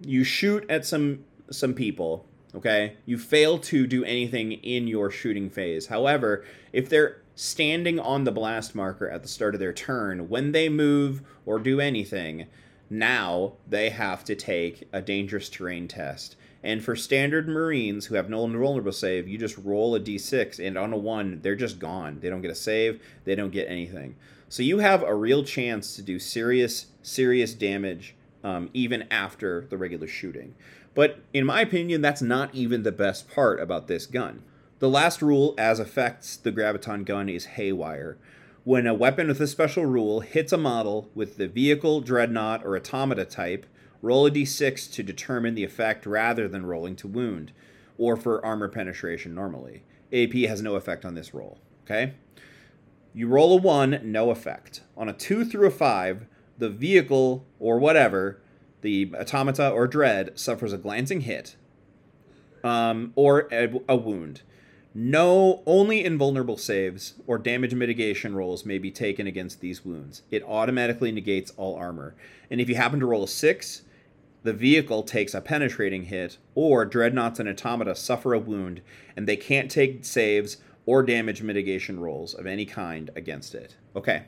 [0.00, 2.96] you shoot at some some people, okay?
[3.06, 5.86] You fail to do anything in your shooting phase.
[5.86, 10.52] However, if they're standing on the blast marker at the start of their turn, when
[10.52, 12.46] they move or do anything,
[12.88, 16.36] now they have to take a dangerous terrain test.
[16.62, 20.78] And for standard Marines who have no invulnerable save, you just roll a d6, and
[20.78, 22.20] on a 1, they're just gone.
[22.20, 24.16] They don't get a save, they don't get anything.
[24.48, 29.76] So you have a real chance to do serious, serious damage um, even after the
[29.76, 30.54] regular shooting.
[30.94, 34.42] But in my opinion, that's not even the best part about this gun.
[34.78, 38.16] The last rule as affects the Graviton gun is Haywire.
[38.64, 42.76] When a weapon with a special rule hits a model with the vehicle, dreadnought, or
[42.76, 43.66] automata type,
[44.02, 47.52] roll a d6 to determine the effect rather than rolling to wound,
[47.98, 49.82] or for armor penetration normally.
[50.12, 51.58] AP has no effect on this roll.
[51.84, 52.14] Okay?
[53.12, 54.82] You roll a 1, no effect.
[54.96, 56.26] On a 2 through a 5,
[56.58, 58.40] the vehicle or whatever,
[58.84, 61.56] the automata or dread, suffers a glancing hit
[62.62, 64.42] um, or a, a wound.
[64.94, 70.22] No, only invulnerable saves or damage mitigation rolls may be taken against these wounds.
[70.30, 72.14] It automatically negates all armor.
[72.50, 73.82] And if you happen to roll a 6,
[74.42, 78.82] the vehicle takes a penetrating hit, or dreadnoughts and automata suffer a wound,
[79.16, 83.76] and they can't take saves or damage mitigation rolls of any kind against it.
[83.96, 84.24] Okay.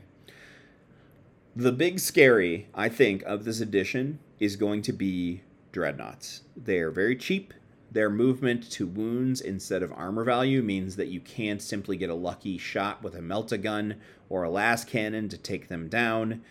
[1.59, 5.40] The big scary, I think, of this edition is going to be
[5.72, 6.42] dreadnoughts.
[6.54, 7.54] They are very cheap
[7.90, 12.14] Their movement to wounds instead of armor value means that you can't simply get a
[12.14, 13.96] lucky shot with a melta-gun
[14.28, 16.42] or a lascannon to take them down.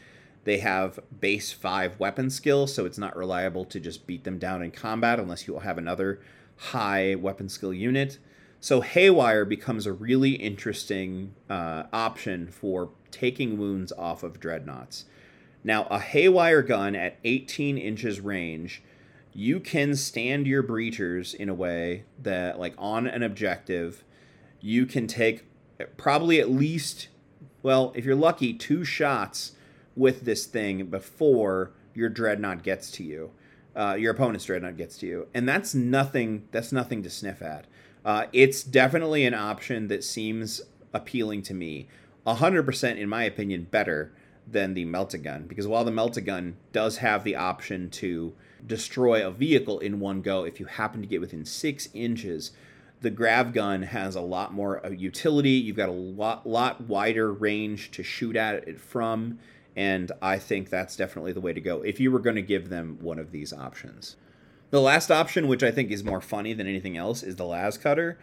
[0.46, 4.64] They have base 5 weapon skill, so it's not reliable to just beat them down
[4.64, 6.20] in combat unless you have another
[6.58, 8.18] high weapon skill unit.
[8.60, 15.06] So Haywire becomes a really interesting uh, option for taking wounds off of dreadnoughts.
[15.64, 18.84] Now, a Haywire gun at 18 inches range,
[19.34, 24.04] you can stand your breachers in a way that, like on an objective,
[24.62, 25.46] you can take
[25.98, 27.10] probably at least,
[27.62, 29.54] well, if you're lucky, two shots
[29.96, 33.32] with this thing before your dreadnought gets to you.
[33.76, 36.48] Uh, your opponent's dreadnought gets to you, and that's nothing.
[36.52, 37.66] That's nothing to sniff at.
[38.06, 40.62] Uh, it's definitely an option that seems
[40.94, 41.88] appealing to me.
[42.26, 44.14] 100% in my opinion better
[44.48, 48.34] than the melta-gun because while the melta-gun does have the option to
[48.66, 52.52] destroy a vehicle in one go if you happen to get within six inches
[53.02, 57.34] the grav gun has a lot more uh, utility you've got a lot lot wider
[57.34, 59.40] range to shoot at it from
[59.76, 62.70] and i think that's definitely the way to go if you were going to give
[62.70, 64.16] them one of these options
[64.72, 68.16] the last option which i think is more funny than anything else is the lascutter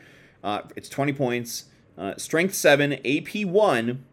[0.45, 1.65] uh, it's 20 points
[1.97, 4.05] uh, strength 7 ap 1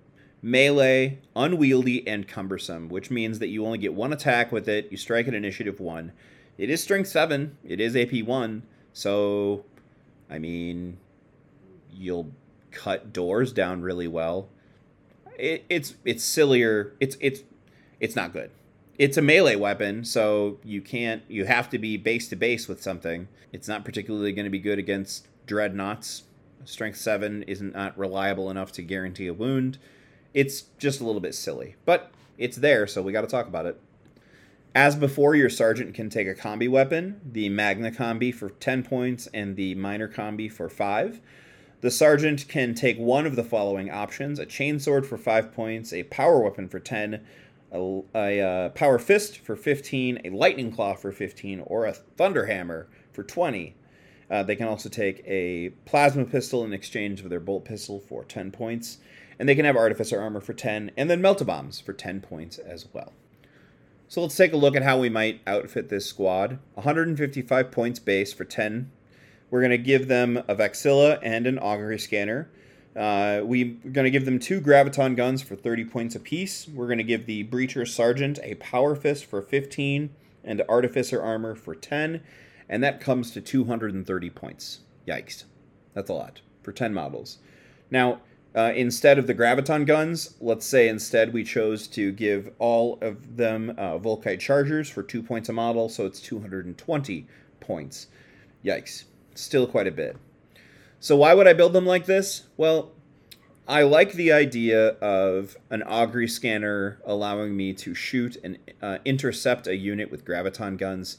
[0.41, 4.91] melee, unwieldy, and cumbersome, which means that you only get one attack with it.
[4.91, 6.11] You strike at initiative one.
[6.57, 7.57] It is strength seven.
[7.63, 8.63] It is AP one.
[8.93, 9.65] So,
[10.29, 10.97] I mean,
[11.91, 12.31] you'll
[12.71, 14.49] cut doors down really well.
[15.37, 16.93] It, it's it's sillier.
[16.99, 17.43] It's it's
[17.99, 18.51] it's not good.
[18.99, 21.23] It's a melee weapon, so you can't.
[21.27, 23.27] You have to be base to base with something.
[23.51, 26.23] It's not particularly going to be good against dreadnoughts.
[26.65, 29.79] Strength seven isn't not reliable enough to guarantee a wound
[30.33, 33.65] it's just a little bit silly, but it's there, so we got to talk about
[33.65, 33.79] it.
[34.75, 39.27] As before, your sergeant can take a combi weapon, the Magna Combi for 10 points
[39.33, 41.19] and the Minor Combi for 5.
[41.81, 46.03] The sergeant can take one of the following options a chainsword for 5 points, a
[46.03, 47.25] power weapon for 10,
[47.71, 52.45] a, a uh, power fist for 15, a lightning claw for 15, or a thunder
[52.45, 53.75] hammer for 20.
[54.29, 58.23] Uh, they can also take a plasma pistol in exchange for their bolt pistol for
[58.23, 58.99] 10 points
[59.39, 62.57] and they can have Artificer Armor for 10, and then Melta Bombs for 10 points
[62.57, 63.13] as well.
[64.09, 66.59] So let's take a look at how we might outfit this squad.
[66.73, 68.91] 155 points base for 10.
[69.49, 72.49] We're going to give them a Vexilla and an Augury Scanner.
[72.95, 76.67] Uh, we're going to give them two Graviton guns for 30 points apiece.
[76.67, 80.09] We're going to give the Breacher Sergeant a Power Fist for 15
[80.43, 82.21] and Artificer Armor for 10,
[82.67, 84.79] and that comes to 230 points.
[85.07, 85.45] Yikes.
[85.93, 87.37] That's a lot for 10 models.
[87.91, 88.21] Now,
[88.55, 93.37] uh, instead of the graviton guns, let's say instead we chose to give all of
[93.37, 97.27] them uh, Volkite chargers for two points a model, so it's 220
[97.59, 98.07] points.
[98.65, 99.03] Yikes.
[99.35, 100.17] Still quite a bit.
[100.99, 102.43] So, why would I build them like this?
[102.57, 102.91] Well,
[103.67, 109.67] I like the idea of an augury scanner allowing me to shoot and uh, intercept
[109.67, 111.17] a unit with graviton guns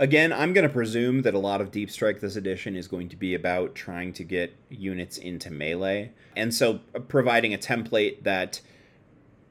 [0.00, 3.08] Again, I'm going to presume that a lot of Deep Strike this edition is going
[3.08, 6.12] to be about trying to get units into melee.
[6.36, 8.60] And so uh, providing a template that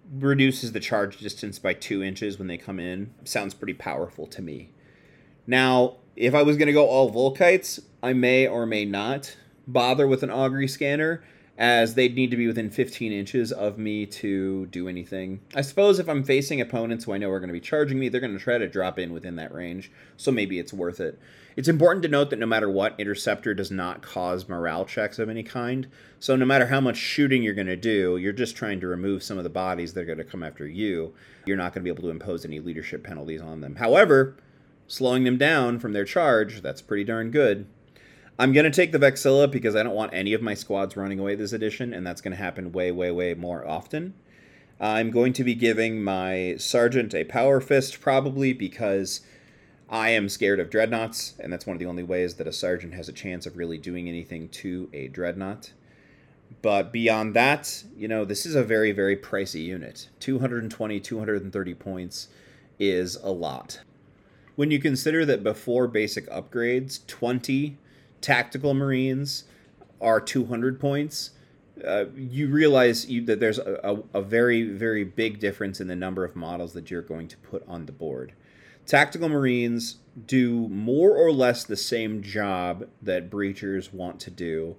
[0.10, 4.42] reduces the charge distance by two inches when they come in sounds pretty powerful to
[4.42, 4.70] me.
[5.46, 9.36] Now, if I was going to go all Volkites, I may or may not
[9.68, 11.24] bother with an augury scanner
[11.58, 15.40] as they'd need to be within 15 inches of me to do anything.
[15.56, 18.10] I suppose if I'm facing opponents who I know are going to be charging me,
[18.10, 21.20] they're going to try to drop in within that range, so maybe it's worth it.
[21.56, 25.30] It's important to note that no matter what, Interceptor does not cause morale checks of
[25.30, 25.88] any kind,
[26.20, 29.24] so no matter how much shooting you're going to do, you're just trying to remove
[29.24, 31.16] some of the bodies that are going to come after you.
[31.48, 33.78] You're not going to be able to impose any leadership penalties on them.
[33.78, 34.36] However,
[34.86, 37.66] slowing them down from their charge, that's pretty darn good.
[38.40, 41.34] I'm to take the Vexilla because I don't want any of my squads running away
[41.34, 44.14] this edition, and that's to happen way, way, way more often.
[44.80, 49.22] I'm going to be giving my Sergeant a Power Fist, probably because
[49.90, 52.94] I am scared of Dreadnoughts, and that's one of the only ways that a Sergeant
[52.94, 55.74] has a chance of really doing anything to a Dreadnought.
[56.62, 60.10] But beyond that, you know, this is a very, very pricey unit.
[60.20, 62.28] 220, 230 points
[62.78, 63.82] is a lot.
[64.56, 67.78] When you consider that before basic upgrades, 20
[68.22, 69.46] tactical marines
[70.02, 71.32] are 200 points
[71.86, 75.96] uh, you realize you, that there's a, a, a, very very big difference in the
[75.96, 78.34] number of models that you're going to put on the board
[78.86, 84.76] tactical marines do more or less the same job that breachers want to do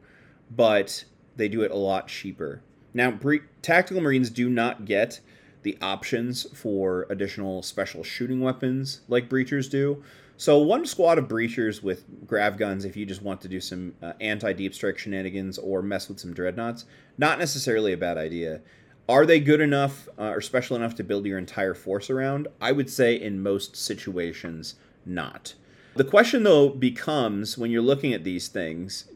[0.51, 1.05] but
[1.37, 2.63] they do it a lot cheaper
[2.95, 5.21] now bre- tactical marines do not get
[5.63, 10.03] the options for additional special shooting weapons like breachers do.
[10.39, 13.95] So one squad of breachers with grav guns, if you just want to do some
[14.01, 16.85] uh, anti-deep strike shenanigans or mess with some dreadnoughts,
[17.19, 18.61] not necessarily a bad idea.
[19.09, 22.47] Are they good enough uh, or special enough to build your entire force around?
[22.61, 25.55] I would say in most situations, not.
[25.97, 29.09] The question though becomes when you're looking at these things,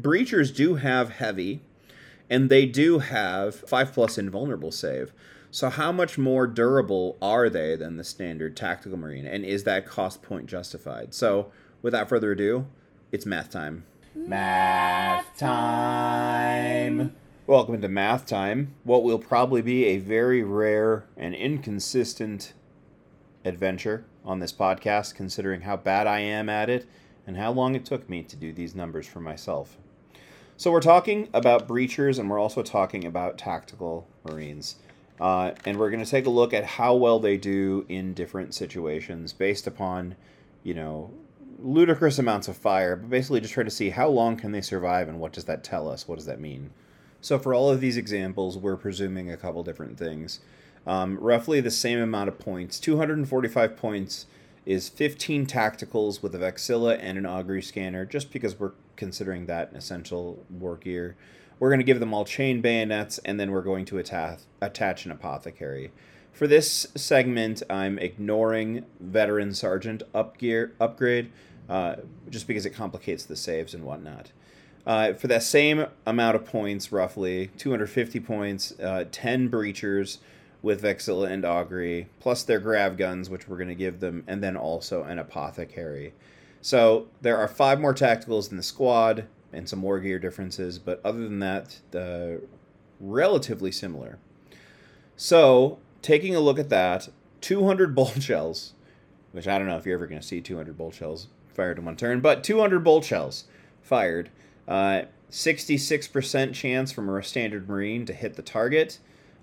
[0.00, 1.60] breachers do have heavy,
[2.30, 5.12] and they do have five plus invulnerable save.
[5.52, 9.26] So, how much more durable are they than the standard tactical marine?
[9.26, 11.12] And is that cost point justified?
[11.12, 11.50] So,
[11.82, 12.66] without further ado,
[13.10, 13.84] it's math time.
[14.14, 17.16] Math time.
[17.48, 18.76] Welcome to math time.
[18.84, 22.52] What will probably be a very rare and inconsistent
[23.44, 26.86] adventure on this podcast, considering how bad I am at it
[27.26, 29.76] and how long it took me to do these numbers for myself.
[30.56, 34.76] So, we're talking about breachers and we're also talking about tactical marines.
[35.20, 38.54] Uh, and we're going to take a look at how well they do in different
[38.54, 40.16] situations based upon,
[40.62, 41.12] you know,
[41.58, 45.08] ludicrous amounts of fire, but basically just try to see how long can they survive
[45.08, 46.08] and what does that tell us?
[46.08, 46.70] What does that mean?
[47.20, 50.40] So for all of these examples, we're presuming a couple different things.
[50.86, 52.80] Um, roughly the same amount of points.
[52.80, 54.26] 245 points
[54.64, 59.70] is 15 tacticals with a Vexilla and an augury scanner, just because we're considering that
[59.70, 61.16] an essential war gear.
[61.60, 65.04] We're going to give them all chain bayonets, and then we're going to attach, attach
[65.04, 65.92] an apothecary.
[66.32, 71.30] For this segment, I'm ignoring veteran sergeant up gear, upgrade,
[71.68, 71.96] uh,
[72.30, 74.32] just because it complicates the saves and whatnot.
[74.86, 80.16] Uh, for that same amount of points, roughly 250 points, uh, 10 breachers
[80.62, 84.42] with Vexilla and Augury, plus their grav guns, which we're going to give them, and
[84.42, 86.14] then also an apothecary.
[86.62, 91.00] So there are five more tacticals in the squad and some more gear differences, but
[91.04, 92.44] other than that, uh,
[93.00, 94.18] relatively similar.
[95.16, 97.08] So, taking a look at that,
[97.40, 98.74] 200 bolt shells,
[99.32, 101.84] which I don't know if you're ever going to see 200 bolt shells fired in
[101.84, 103.44] one turn, but 200 bolt shells
[103.82, 104.30] fired.
[104.66, 108.98] Uh, 66% chance from a standard marine to hit the target.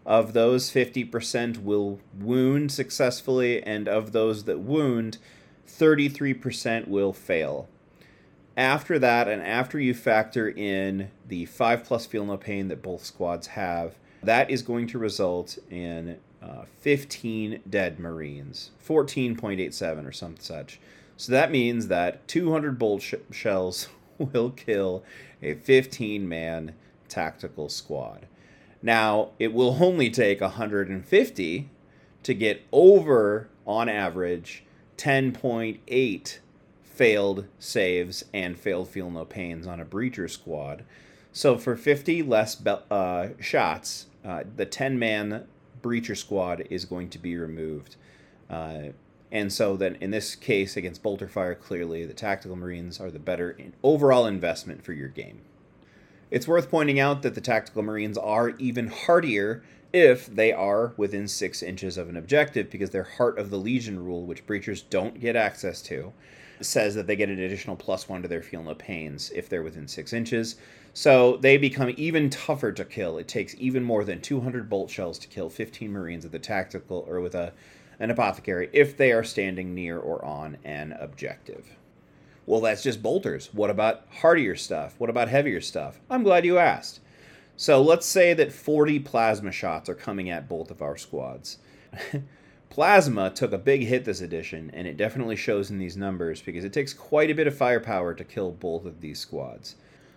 [0.06, 5.18] Of those, 50% will wound successfully, and of those that wound,
[5.68, 7.68] 33% will fail
[8.58, 13.06] after that, and after you factor in the 5 plus feel no pain that both
[13.06, 20.36] squads have, that is going to result in uh, 15 dead Marines, 14.87 or some
[20.40, 20.80] such.
[21.16, 25.04] So that means that 200 bolt sh- shells will kill
[25.42, 26.74] a 15 man
[27.08, 28.26] tactical squad.
[28.82, 31.70] Now, it will only take 150
[32.24, 34.64] to get over, on average,
[34.98, 36.40] 10.8
[36.98, 40.84] failed saves and failed feel no pains on a breacher squad.
[41.32, 45.46] So for 50 less be- uh, shots, uh, the 10 man
[45.84, 47.98] breacher squad is going to be removed.
[48.50, 48.90] Uh,
[49.32, 53.20] and so then in this case against bolter fire, clearly the tactical marines are the
[53.20, 55.42] better in overall investment for your game.
[56.32, 61.28] It's worth pointing out that the tactical marines are even hardier if they are within
[61.28, 65.20] six inches of an objective because they're heart of the legion rule, which breachers don't
[65.22, 66.12] get access to
[66.62, 69.64] says that they get an additional plus one to their feel no pains if they're
[69.64, 70.56] within six inches.
[70.94, 73.18] So they become even tougher to kill.
[73.18, 77.06] It takes even more than 200 bolt shells to kill 15 Marines with a tactical
[77.08, 77.54] or with a
[78.00, 81.76] an apothecary if they are standing near or on an objective.
[82.46, 83.54] Well, that's just bolters.
[83.54, 84.96] What about hardier stuff?
[84.98, 86.00] What about heavier stuff?
[86.10, 87.00] I'm glad you asked.
[87.58, 91.58] So let's say that 40 plasma shots are coming at both of our squads.
[92.70, 96.64] Plasma took a big hit this edition, and it definitely shows in these numbers because
[96.64, 99.76] it takes quite a bit of firepower to kill both of these squads.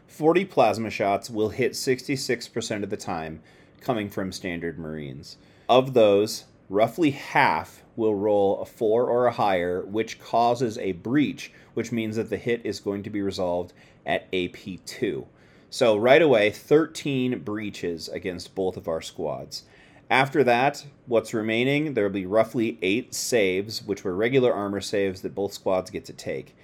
[0.09, 3.41] 40 plasma shots will hit 66% of the time,
[3.81, 5.37] coming from standard Marines.
[5.69, 11.53] Of those, roughly half will roll a 4 or a higher, which causes a breach,
[11.75, 13.73] which means that the hit is going to be resolved
[14.05, 15.27] at AP2.
[15.71, 19.63] So, right away, 13 breaches against both of our squads.
[20.11, 25.23] After that, what's remaining, there will be roughly eight saves, which were regular armor saves
[25.23, 26.57] that both squads get to take.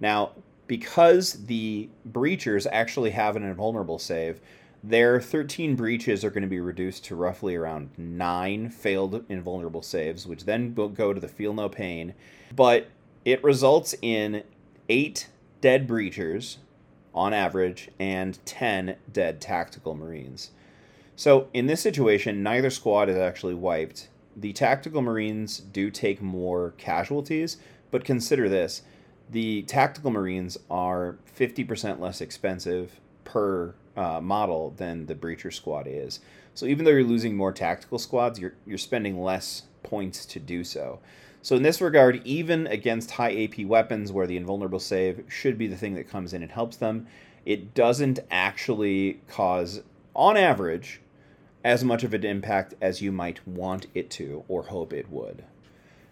[0.00, 0.32] Now,
[0.66, 4.40] because the breachers actually have an invulnerable save,
[4.82, 10.26] their 13 breaches are going to be reduced to roughly around 9 failed invulnerable saves,
[10.26, 12.14] which then go to the feel no pain.
[12.56, 12.88] But
[13.26, 14.44] it results in
[14.88, 15.28] 8
[15.60, 16.56] dead breachers
[17.14, 20.50] on average and 10 dead tactical marines.
[21.16, 24.08] So in this situation, neither squad is actually wiped.
[24.36, 27.58] The tactical marines do take more casualties,
[27.90, 28.82] but consider this
[29.30, 36.20] the tactical marines are 50% less expensive per uh, model than the breacher squad is.
[36.54, 40.64] So even though you're losing more tactical squads, you're you're spending less points to do
[40.64, 41.00] so.
[41.42, 45.66] So in this regard, even against high AP weapons where the invulnerable save should be
[45.66, 47.06] the thing that comes in and helps them,
[47.44, 49.82] it doesn't actually cause
[50.14, 51.00] on average
[51.64, 55.44] as much of an impact as you might want it to or hope it would.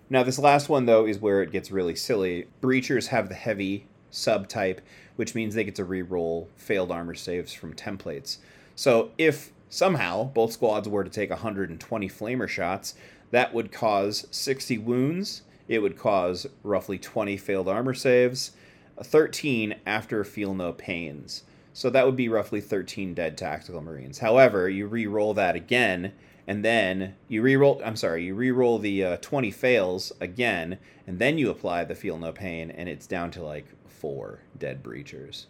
[0.08, 2.48] Now, this last one, though, is where it gets really silly.
[2.60, 4.78] Breachers have the heavy subtype,
[5.16, 8.38] which means they get to re-roll failed armor saves from templates.
[8.74, 12.94] So if somehow both squads were to take 120 flamer shots,
[13.30, 15.42] that would cause 60 wounds.
[15.68, 18.52] It would cause roughly 20 failed armor saves,
[19.02, 21.44] 13 after feel no pains.
[21.72, 24.18] So that would be roughly 13 dead tactical marines.
[24.18, 26.12] However, you re-roll that again,
[26.46, 27.80] and then you re-roll.
[27.84, 32.18] I'm sorry, you re-roll the uh, 20 fails again, and then you apply the feel
[32.18, 35.46] no pain, and it's down to like four dead breachers.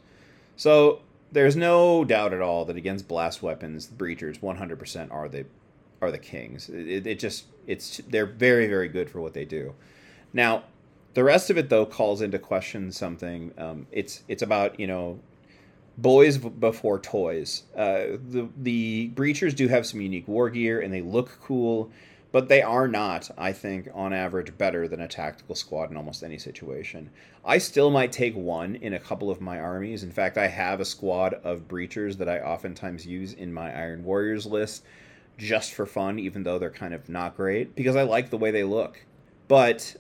[0.57, 1.01] So
[1.33, 5.47] there's no doubt at all that against blast weapons, the breachers 100% are the
[6.01, 6.69] are the kings.
[6.69, 9.75] It, it just it's they're very very good for what they do.
[10.33, 10.65] Now,
[11.15, 13.53] the rest of it though calls into question something.
[13.57, 15.21] Um, it's it's about you know
[15.99, 17.65] boys before toys.
[17.77, 21.91] Uh, the the breachers do have some unique war gear and they look cool,
[22.33, 26.23] but they are not, I think, on average, better than a tactical squad in almost
[26.23, 27.11] any situation.
[27.45, 30.03] I still might take one in a couple of my armies.
[30.03, 34.05] In fact, I have a squad of breachers that I oftentimes use in my Iron
[34.05, 34.85] Warriors list
[35.37, 38.51] just for fun, even though they're kind of not great, because I like the way
[38.51, 39.05] they look.
[39.49, 39.97] But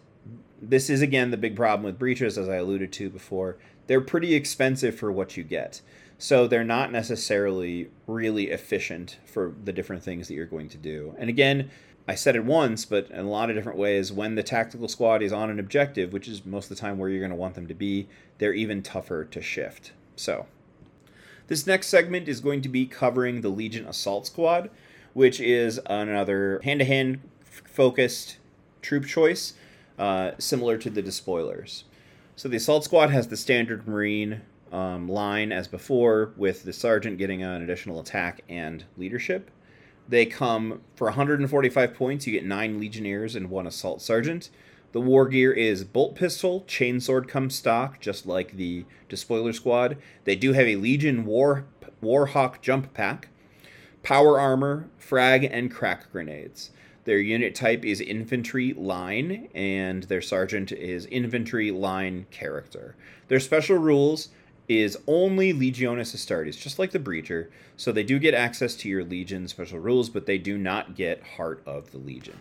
[0.62, 3.58] this is again the big problem with breachers, as I alluded to before.
[3.86, 5.80] They're pretty expensive for what you get.
[6.18, 11.16] So they're not necessarily really efficient for the different things that you're going to do.
[11.18, 11.70] And again,
[12.06, 15.22] I said it once, but in a lot of different ways, when the tactical squad
[15.22, 17.54] is on an objective, which is most of the time where you're going to want
[17.54, 18.08] them to be,
[18.38, 19.92] they're even tougher to shift.
[20.16, 20.46] So,
[21.46, 24.70] this next segment is going to be covering the Legion Assault Squad,
[25.12, 28.38] which is another hand to hand focused
[28.80, 29.54] troop choice,
[29.98, 31.84] uh, similar to the Despoilers.
[32.34, 34.40] So the Assault Squad has the standard Marine
[34.72, 39.50] um, line as before, with the Sergeant getting an additional attack and leadership.
[40.08, 44.48] They come for 145 points, you get 9 Legionnaires and 1 Assault Sergeant.
[44.92, 49.98] The war gear is bolt pistol, chainsword comes stock, just like the Despoiler Squad.
[50.24, 51.66] They do have a Legion War
[52.02, 53.28] Warhawk jump pack,
[54.02, 56.70] power armor, frag, and crack grenades.
[57.04, 62.94] Their unit type is infantry line, and their sergeant is infantry line character.
[63.28, 64.28] Their special rules
[64.68, 67.48] is only Legiones Astartes, just like the Breacher.
[67.76, 71.22] So they do get access to your Legion special rules, but they do not get
[71.36, 72.40] Heart of the Legion.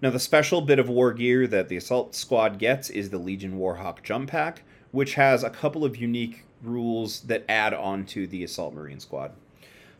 [0.00, 3.58] Now, the special bit of war gear that the Assault Squad gets is the Legion
[3.58, 4.62] Warhawk Jump Pack,
[4.92, 9.32] which has a couple of unique rules that add on to the Assault Marine Squad.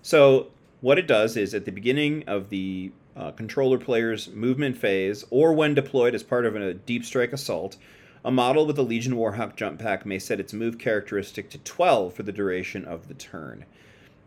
[0.00, 0.48] So
[0.80, 5.52] what it does is at the beginning of the uh, controller player's movement phase, or
[5.52, 7.76] when deployed as part of a deep strike assault,
[8.24, 12.14] a model with a Legion Warhawk jump pack may set its move characteristic to 12
[12.14, 13.64] for the duration of the turn.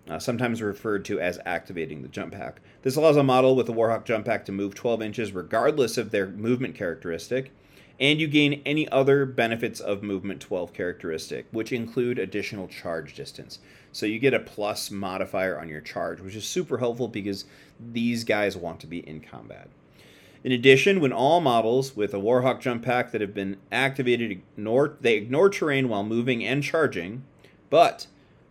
[0.09, 2.59] Uh, sometimes referred to as activating the jump pack.
[2.81, 6.11] This allows a model with a Warhawk jump pack to move 12 inches regardless of
[6.11, 7.51] their movement characteristic,
[7.99, 13.59] and you gain any other benefits of movement 12 characteristic, which include additional charge distance.
[13.91, 17.45] So you get a plus modifier on your charge, which is super helpful because
[17.91, 19.69] these guys want to be in combat.
[20.43, 24.97] In addition, when all models with a Warhawk jump pack that have been activated ignore
[24.99, 27.23] they ignore terrain while moving and charging,
[27.69, 28.07] but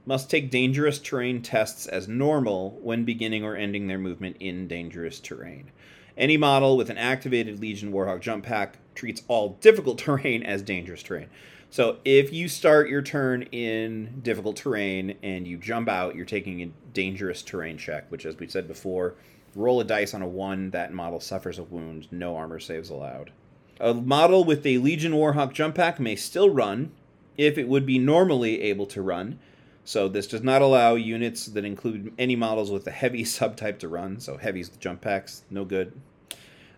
[0.06, 5.20] must take dangerous terrain tests as normal when beginning or ending their movement in dangerous
[5.20, 5.70] terrain.
[6.16, 11.02] Any model with an activated Legion Warhawk jump pack treats all difficult terrain as dangerous
[11.02, 11.28] terrain.
[11.72, 16.62] So if you start your turn in difficult terrain and you jump out, you're taking
[16.62, 19.14] a dangerous terrain check, which, as we said before,
[19.54, 23.30] roll a dice on a one, that model suffers a wound, no armor saves allowed.
[23.78, 26.90] A model with a Legion Warhawk jump pack may still run
[27.38, 29.38] if it would be normally able to run.
[29.84, 33.88] So this does not allow units that include any models with a heavy subtype to
[33.88, 34.18] run.
[34.18, 35.92] So heavy's the jump packs, no good.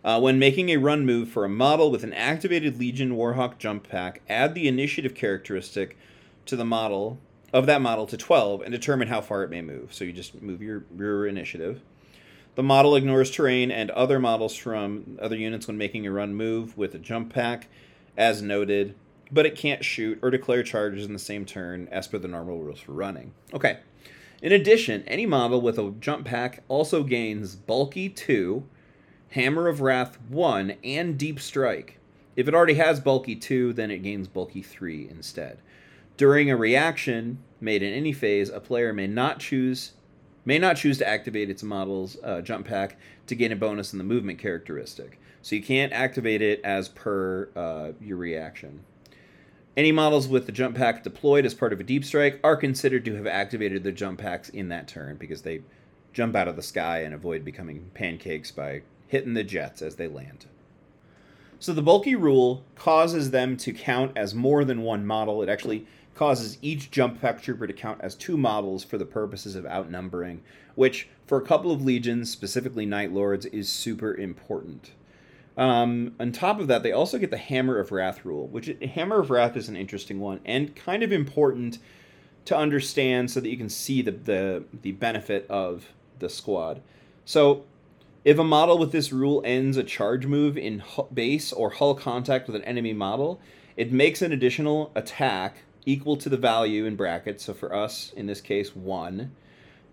[0.04, 3.88] Uh, when making a run move for a model with an activated Legion Warhawk jump
[3.88, 5.96] pack, add the initiative characteristic
[6.46, 7.18] to the model
[7.52, 9.94] of that model to 12 and determine how far it may move.
[9.94, 11.82] So you just move your, your initiative.
[12.54, 16.76] The model ignores terrain and other models from other units when making a run move
[16.76, 17.68] with a jump pack,
[18.16, 18.94] as noted,
[19.30, 22.58] but it can't shoot or declare charges in the same turn as per the normal
[22.58, 23.32] rules for running.
[23.54, 23.78] Okay.
[24.42, 28.64] In addition, any model with a jump pack also gains Bulky 2
[29.32, 31.98] Hammer of Wrath 1, and Deep Strike.
[32.36, 35.59] If it already has Bulky 2, then it gains Bulky 3 instead.
[36.18, 39.92] During a reaction, made in any phase, a player may not choose
[40.44, 42.98] may not choose to activate its model's uh, jump pack
[43.28, 45.20] to gain a bonus in the movement characteristic.
[45.40, 48.80] So you can't activate it as per uh, your reaction.
[49.76, 53.04] Any models with the jump pack deployed as part of a deep strike are considered
[53.04, 55.62] to have activated their jump packs in that turn because they
[56.12, 58.82] jump out of the sky and avoid becoming pancakes by
[59.12, 60.47] hitting the jets as they land.
[61.60, 65.43] So the bulky rule causes them to count as more than one model.
[65.43, 69.55] It actually causes each jump pack trooper to count as two models for the purposes
[69.55, 70.40] of outnumbering,
[70.76, 74.93] which for a couple of legions, specifically Night Lords, is super important.
[75.59, 79.20] Um, on top of that, they also get the Hammer of Wrath rule, which Hammer
[79.20, 81.78] of Wrath is an interesting one and kind of important
[82.47, 86.80] to understand so that you can see the the, the benefit of the squad.
[87.26, 87.64] So
[88.24, 90.82] if a model with this rule ends a charge move in
[91.12, 93.40] base or hull contact with an enemy model,
[93.76, 97.44] it makes an additional attack equal to the value in brackets.
[97.44, 99.34] So for us, in this case, 1.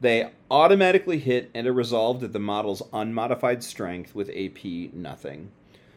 [0.02, 5.52] They automatically hit and are resolved at the model's unmodified strength with AP nothing.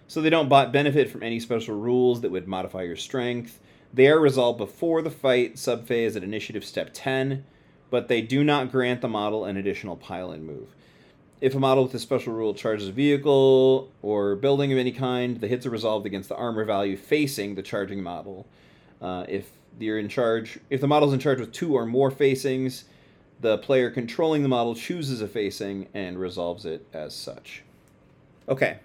[0.08, 3.60] So they don't benefit from any special rules that would modify your strength.
[3.94, 7.44] They are resolved before the fight subphase at initiative step 10,
[7.90, 10.74] but they do not grant the model an additional pile-in move.
[11.42, 15.40] If a model with a special rule charges a vehicle or building of any kind,
[15.40, 18.46] the hits are resolved against the armor value facing the charging model.
[19.00, 19.50] Uh, if
[19.80, 22.84] you're in charge, if the model's in charge with two or more facings,
[23.40, 27.64] the player controlling the model chooses a facing and resolves it as such.
[28.48, 28.78] Okay,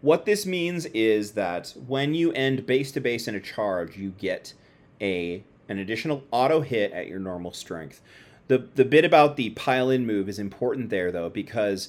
[0.00, 4.10] what this means is that when you end base to base in a charge, you
[4.10, 4.54] get
[5.00, 8.00] a an additional auto hit at your normal strength.
[8.48, 11.88] The the bit about the pile in move is important there though because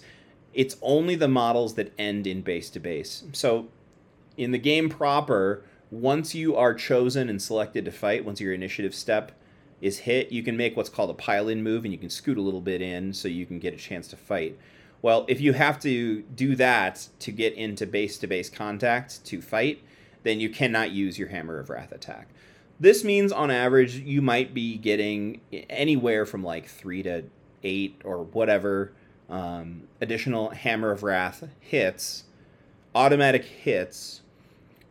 [0.54, 3.24] it's only the models that end in base to base.
[3.34, 3.68] So
[4.38, 8.94] in the game proper, once you are chosen and selected to fight, once your initiative
[8.94, 9.32] step
[9.82, 12.38] is hit, you can make what's called a pile in move and you can scoot
[12.38, 14.58] a little bit in so you can get a chance to fight.
[15.02, 19.42] Well, if you have to do that to get into base to base contact to
[19.42, 19.82] fight,
[20.24, 22.28] then you cannot use your Hammer of Wrath attack.
[22.80, 27.26] This means on average you might be getting anywhere from like three to
[27.64, 28.94] eight or whatever
[29.30, 32.24] um, additional Hammer of Wrath hits,
[32.96, 34.22] automatic hits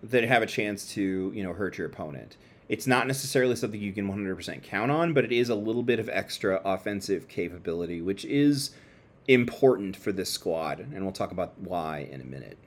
[0.03, 2.37] that have a chance to you know hurt your opponent.
[2.69, 5.99] It's not necessarily something you can 100% count on, but it is a little bit
[5.99, 8.73] of extra offensive capability, which is
[9.27, 12.59] important for this squad, and we'll talk about why in a minute.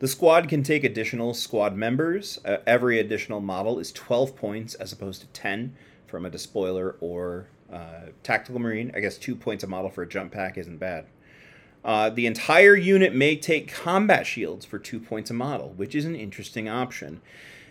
[0.00, 2.38] The squad can take additional squad members.
[2.42, 7.48] Uh, every additional model is 12 points as opposed to 10 from a despoiler or
[7.70, 8.90] uh, tactical marine.
[8.94, 11.04] I guess two points a model for a jump pack isn't bad.
[11.84, 16.06] Uh, the entire unit may take combat shields for two points a model, which is
[16.06, 17.20] an interesting option.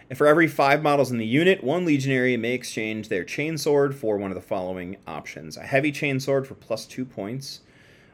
[0.07, 4.17] And for every five models in the unit, one legionary may exchange their chainsword for
[4.17, 7.61] one of the following options a heavy chainsword for plus two points,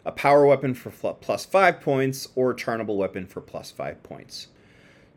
[0.05, 4.47] a power weapon for plus five points, or a charnabal weapon for plus five points.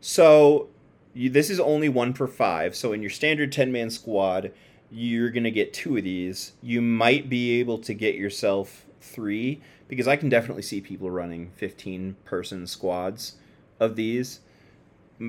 [0.01, 0.69] So
[1.13, 2.75] you, this is only one per five.
[2.75, 4.51] So in your standard 10 man squad,
[4.91, 6.53] you're going to get two of these.
[6.61, 11.51] You might be able to get yourself three because I can definitely see people running
[11.55, 13.35] 15 person squads
[13.79, 14.39] of these.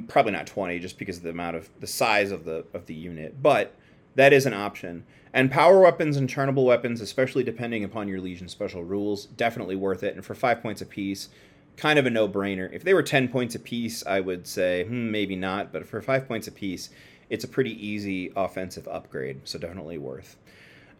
[0.08, 2.94] Probably not 20 just because of the amount of the size of the of the
[2.94, 3.74] unit, but
[4.14, 5.04] that is an option.
[5.32, 10.02] And power weapons and charnabal weapons, especially depending upon your Legion special rules, definitely worth
[10.02, 10.14] it.
[10.14, 11.28] And for five points apiece,
[11.76, 12.72] kind of a no brainer.
[12.72, 15.72] If they were 10 points apiece, I would say hmm, maybe not.
[15.72, 16.90] But for five points apiece,
[17.28, 19.42] it's a pretty easy offensive upgrade.
[19.44, 20.36] So definitely worth.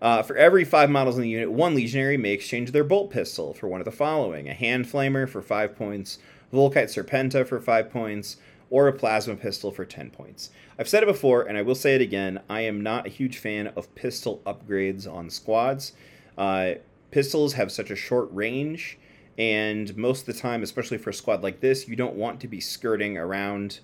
[0.00, 3.52] Uh, for every five models in the unit, one legionary may exchange their bolt pistol
[3.52, 6.18] for one of the following a hand flamer for five points,
[6.52, 8.38] Volkite Serpenta for five points,
[8.70, 10.50] or a plasma pistol for 10 points.
[10.78, 13.38] I've said it before, and I will say it again I am not a huge
[13.38, 15.92] fan of pistol upgrades on squads.
[16.38, 16.74] Uh,
[17.10, 18.98] pistols have such a short range,
[19.36, 22.48] and most of the time, especially for a squad like this, you don't want to
[22.48, 23.80] be skirting around.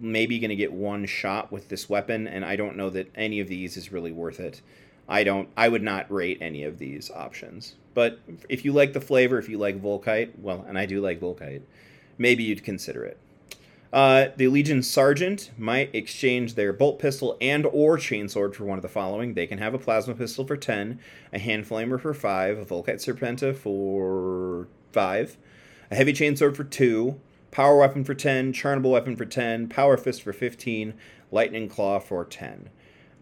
[0.00, 3.38] Maybe going to get one shot with this weapon, and I don't know that any
[3.40, 4.62] of these is really worth it.
[5.08, 5.48] I don't.
[5.56, 7.74] I would not rate any of these options.
[7.92, 8.18] But
[8.48, 11.62] if you like the flavor, if you like Volkite, well, and I do like Volkite,
[12.18, 13.18] maybe you'd consider it.
[13.94, 18.82] Uh, the Legion Sergeant might exchange their bolt pistol and or chainsword for one of
[18.82, 19.34] the following.
[19.34, 20.98] They can have a plasma pistol for 10,
[21.32, 25.36] a hand flamer for 5, a Volkite Serpenta for 5,
[25.92, 27.20] a heavy chainsword for 2,
[27.52, 30.94] power weapon for 10, charnabal weapon for 10, power fist for 15,
[31.30, 32.70] lightning claw for 10.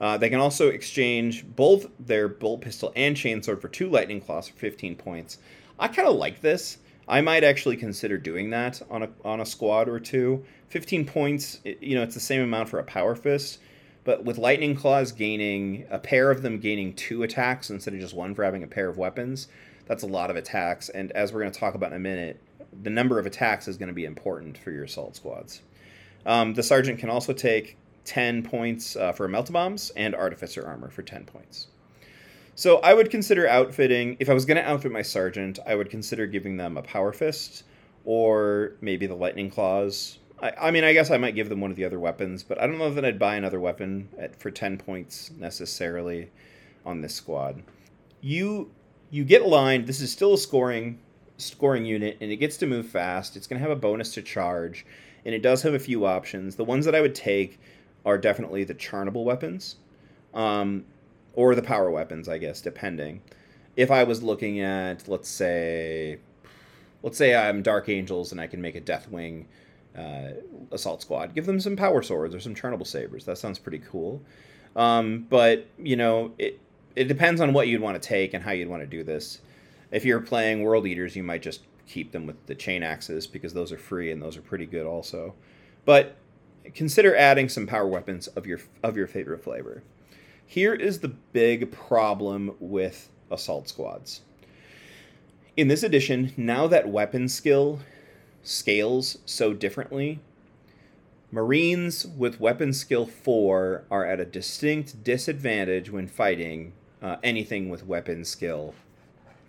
[0.01, 4.49] Uh, they can also exchange both their bolt pistol and chainsword for two lightning claws
[4.49, 5.37] for 15 points.
[5.79, 6.79] I kind of like this.
[7.09, 10.45] I might actually consider doing that on a on a squad or two.
[10.69, 13.59] 15 points, you know, it's the same amount for a power fist,
[14.05, 18.15] But with Lightning Claws gaining a pair of them gaining two attacks instead of just
[18.15, 19.49] one for having a pair of weapons,
[19.87, 20.89] that's a lot of attacks.
[20.89, 22.41] And as we're going to talk about in a minute,
[22.83, 25.63] the number of attacks is going to be important for your assault squads.
[26.25, 30.91] Um, the sergeant can also take 10 points uh, for melta bombs and artificer armor
[30.91, 31.69] for 10 points.
[32.55, 35.91] So I would consider outfitting, if I was going to outfit my sergeant, I would
[35.91, 37.65] consider giving them a power fist
[38.05, 40.19] or maybe the lightning claws.
[40.41, 42.61] I, I mean, I guess I might give them one of the other weapons, but
[42.61, 46.31] I don't know that I'd buy another weapon at, for 10 points necessarily
[46.85, 47.63] on this squad.
[48.21, 48.71] You
[49.11, 49.87] you get aligned.
[49.87, 50.99] This is still a scoring
[51.37, 53.37] scoring unit, and it gets to move fast.
[53.37, 54.87] It's going to have a bonus to charge,
[55.25, 56.57] and it does have a few options.
[56.57, 57.61] The ones that I would take
[58.05, 59.77] are definitely the charnabal weapons,
[60.35, 60.85] um,
[61.35, 63.23] or the power weapons, I guess, depending.
[63.77, 66.19] If I was looking at, let's say,
[67.03, 69.47] let's say I'm Dark Angels and I can make a Deathwing
[69.97, 70.31] uh,
[70.71, 73.25] assault squad, give them some power swords or some charnabal sabers.
[73.25, 74.23] That sounds pretty cool.
[74.77, 76.61] Um, but you know, it
[76.97, 79.41] it depends on what you'd want to take and how you'd want to do this.
[79.91, 83.53] If you're playing World Eaters, you might just keep them with the chain axes because
[83.53, 85.35] those are free and those are pretty good also.
[85.85, 86.17] But
[86.75, 89.83] consider adding some power weapons of your of your favorite flavor.
[90.53, 94.21] Here is the big problem with assault squads.
[95.57, 97.79] In this edition, now that weapon skill
[98.43, 100.21] scales so differently,
[101.31, 107.87] Marines with weapon skill 4 are at a distinct disadvantage when fighting uh, anything with
[107.87, 108.75] weapon skill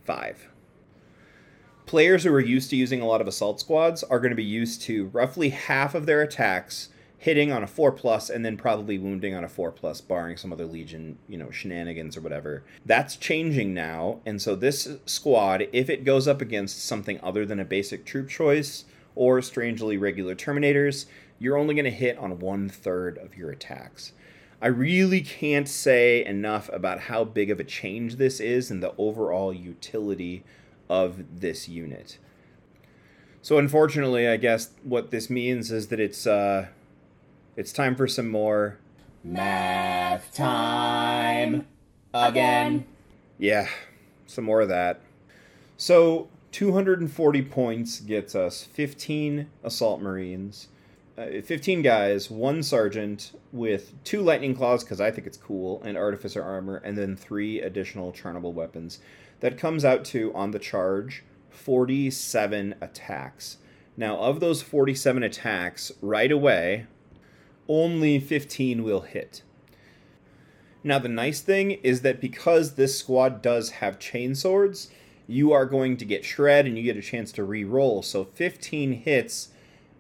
[0.06, 0.48] 5.
[1.86, 4.42] Players who are used to using a lot of assault squads are going to be
[4.42, 6.88] used to roughly half of their attacks
[7.24, 10.52] hitting on a 4 plus and then probably wounding on a 4 plus barring some
[10.52, 12.66] other legion you know shenanigans or whatever.
[12.86, 17.62] That's changing now and so this squad if it goes up against something other than
[17.62, 18.84] a basic troop choice
[19.16, 21.06] or strangely regular terminators
[21.40, 24.12] you're only going to hit on one third of your attacks.
[24.62, 28.94] I really can't say enough about how big of a change this is in the
[28.98, 30.44] overall utility
[30.90, 32.18] of this unit.
[33.42, 36.68] So unfortunately i guess what this means is that it's uh
[37.56, 38.78] it's time for some more
[39.24, 41.68] math time
[42.14, 42.86] again.
[43.38, 43.68] Yeah,
[44.26, 45.02] some more of that.
[45.78, 50.68] So, 240 points gets us 15 assault marines,
[51.18, 55.98] uh, 15 guys, one sergeant with two lightning claws because I think it's cool, and
[55.98, 59.00] artificer armor, and then three additional charnabal weapons.
[59.40, 63.58] That comes out to on the charge 47 attacks.
[63.96, 66.88] Now, of those 47 attacks, right away,
[67.68, 69.42] only 15 will hit.
[70.84, 74.90] Now, the nice thing is that because this squad does have chain swords,
[75.28, 78.02] you are going to get shred and you get a chance to re-roll.
[78.02, 79.50] So 15 hits,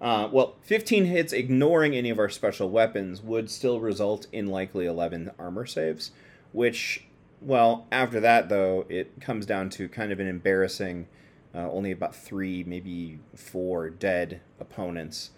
[0.01, 4.85] uh, well, 15 hits ignoring any of our special weapons would still result in likely
[4.85, 6.11] 11 armor saves,
[6.51, 7.05] which,
[7.41, 11.07] well, after that though, it comes down to kind of an embarrassing,
[11.55, 15.31] uh, only about three, maybe four dead opponents.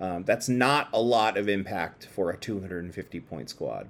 [0.00, 3.88] Um, that's not a lot of impact for a 250 point squad.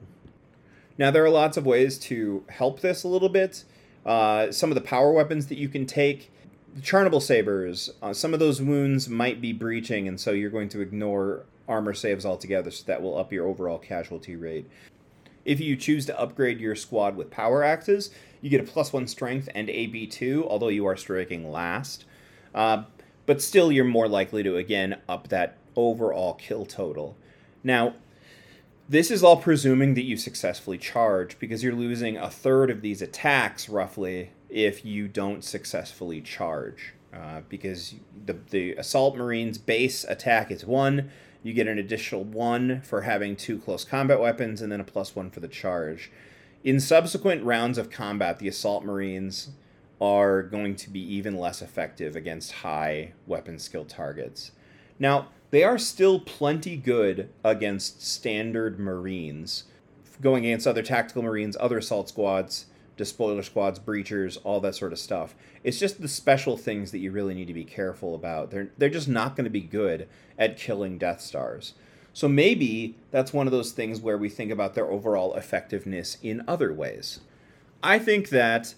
[0.98, 3.64] Now, there are lots of ways to help this a little bit.
[4.04, 6.30] Uh, some of the power weapons that you can take,
[6.74, 10.68] the Charnabal Sabers, uh, some of those wounds might be breaching, and so you're going
[10.70, 14.68] to ignore armor saves altogether, so that will up your overall casualty rate.
[15.44, 18.10] If you choose to upgrade your squad with power axes,
[18.40, 22.04] you get a plus one strength and AP2, although you are striking last.
[22.54, 22.84] Uh,
[23.26, 27.16] but still, you're more likely to, again, up that overall kill total.
[27.62, 27.94] Now,
[28.88, 33.01] this is all presuming that you successfully charge because you're losing a third of these
[33.01, 36.94] attacks roughly if you don't successfully charge.
[37.12, 37.94] Uh, because
[38.26, 41.10] the, the assault marines base attack is one,
[41.42, 45.16] you get an additional one for having two close combat weapons, and then a plus
[45.16, 46.10] one for the charge.
[46.62, 49.51] In subsequent rounds of combat, the assault marines
[50.01, 54.52] are going to be even less effective against high weapon skill targets.
[54.98, 59.64] Now, they are still plenty good against standard Marines,
[60.20, 62.66] going against other tactical Marines, other assault squads,
[62.97, 65.35] despoiler squads, breachers, all that sort of stuff.
[65.64, 68.51] It's just the special things that you really need to be careful about.
[68.51, 70.09] They're they're just not going to be good
[70.39, 71.74] at killing Death Stars.
[72.12, 76.43] So maybe that's one of those things where we think about their overall effectiveness in
[76.47, 77.20] other ways.
[77.82, 78.74] I think that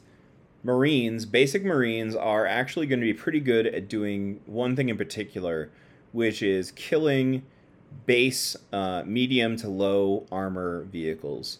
[0.62, 4.96] Marines, basic Marines, are actually going to be pretty good at doing one thing in
[4.96, 5.70] particular,
[6.12, 7.42] which is killing
[8.06, 11.58] base uh, medium to low armor vehicles.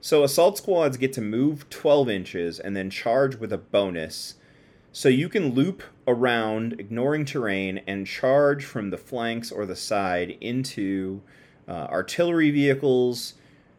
[0.00, 4.34] So assault squads get to move 12 inches and then charge with a bonus.
[4.92, 10.36] So you can loop around, ignoring terrain, and charge from the flanks or the side
[10.40, 11.22] into
[11.68, 13.34] uh, artillery vehicles,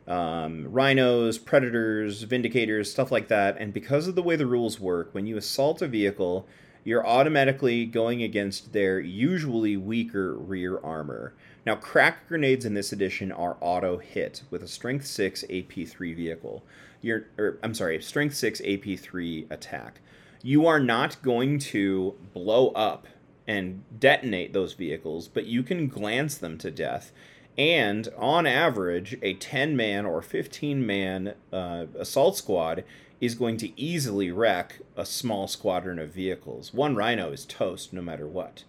[0.08, 3.58] um, rhinos, predators, vindicators, stuff like that.
[3.58, 6.48] And because of the way the rules work, when you assault a vehicle,
[6.84, 11.34] you're automatically going against their usually weaker rear armor.
[11.66, 16.64] Now, crack grenades in this edition are auto hit with a Strength 6 AP3 vehicle.
[17.02, 20.02] You're, or, I'm sorry, Strength 6 AP3 attack.
[20.42, 23.08] You are not going to blow up
[23.48, 27.12] and detonate those vehicles, but you can glance them to death.
[27.58, 32.84] And on average, a 10 man or 15 man uh, assault squad
[33.22, 36.74] is going to easily wreck a small squadron of vehicles.
[36.74, 38.64] One rhino is toast no matter what.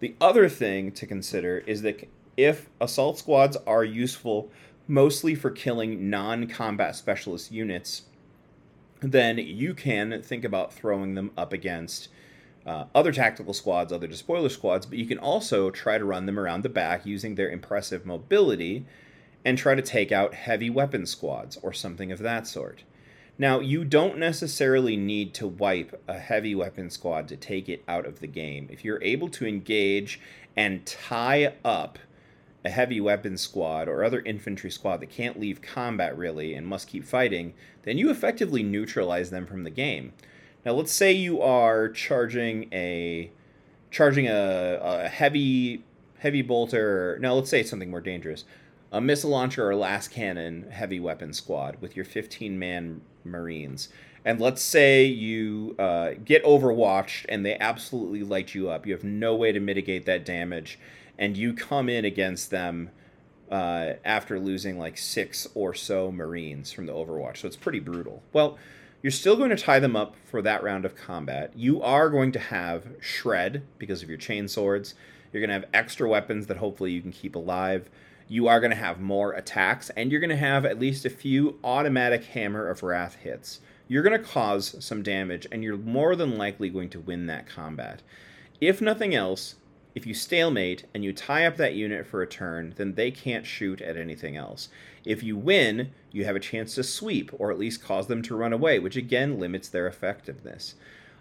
[0.00, 2.06] The other thing to consider is that
[2.36, 4.50] if assault squads are useful
[4.86, 8.02] mostly for killing non combat specialist units,
[9.00, 12.08] then you can think about throwing them up against
[12.66, 16.38] uh, other tactical squads, other despoiler squads, but you can also try to run them
[16.38, 18.84] around the back using their impressive mobility
[19.44, 22.82] and try to take out heavy weapon squads or something of that sort.
[23.38, 28.06] Now, you don't necessarily need to wipe a heavy weapon squad to take it out
[28.06, 28.68] of the game.
[28.70, 30.20] If you're able to engage
[30.56, 31.98] and tie up
[32.64, 36.88] a heavy weapon squad or other infantry squad that can't leave combat really and must
[36.88, 37.52] keep fighting,
[37.82, 40.14] then you effectively neutralize them from the game.
[40.64, 43.30] Now, let's say you are charging a
[43.90, 45.84] charging a, a heavy
[46.18, 47.18] heavy bolter.
[47.20, 48.44] Now, let's say it's something more dangerous
[48.92, 53.88] a missile launcher or lascannon heavy weapon squad with your 15 man Marines.
[54.24, 58.86] And let's say you uh, get overwatched and they absolutely light you up.
[58.86, 60.78] You have no way to mitigate that damage.
[61.18, 62.90] And you come in against them
[63.50, 67.38] uh, after losing like six or so Marines from the Overwatch.
[67.38, 68.22] So it's pretty brutal.
[68.32, 68.58] Well,
[69.00, 71.52] you're still going to tie them up for that round of combat.
[71.54, 74.94] You are going to have Shred because of your chain swords.
[75.32, 77.88] You're going to have extra weapons that hopefully you can keep alive
[78.28, 81.10] you are going to have more attacks, and you're going to have at least a
[81.10, 83.60] few automatic Hammer of Wrath hits.
[83.88, 87.46] You're going to cause some damage, and you're more than likely going to win that
[87.46, 88.02] combat.
[88.60, 89.56] If nothing else,
[89.94, 93.46] if you stalemate and you tie up that unit for a turn, then they can't
[93.46, 94.68] shoot at anything else.
[95.04, 98.36] If you win, you have a chance to sweep, or at least cause them to
[98.36, 100.74] run away, which again limits their effectiveness.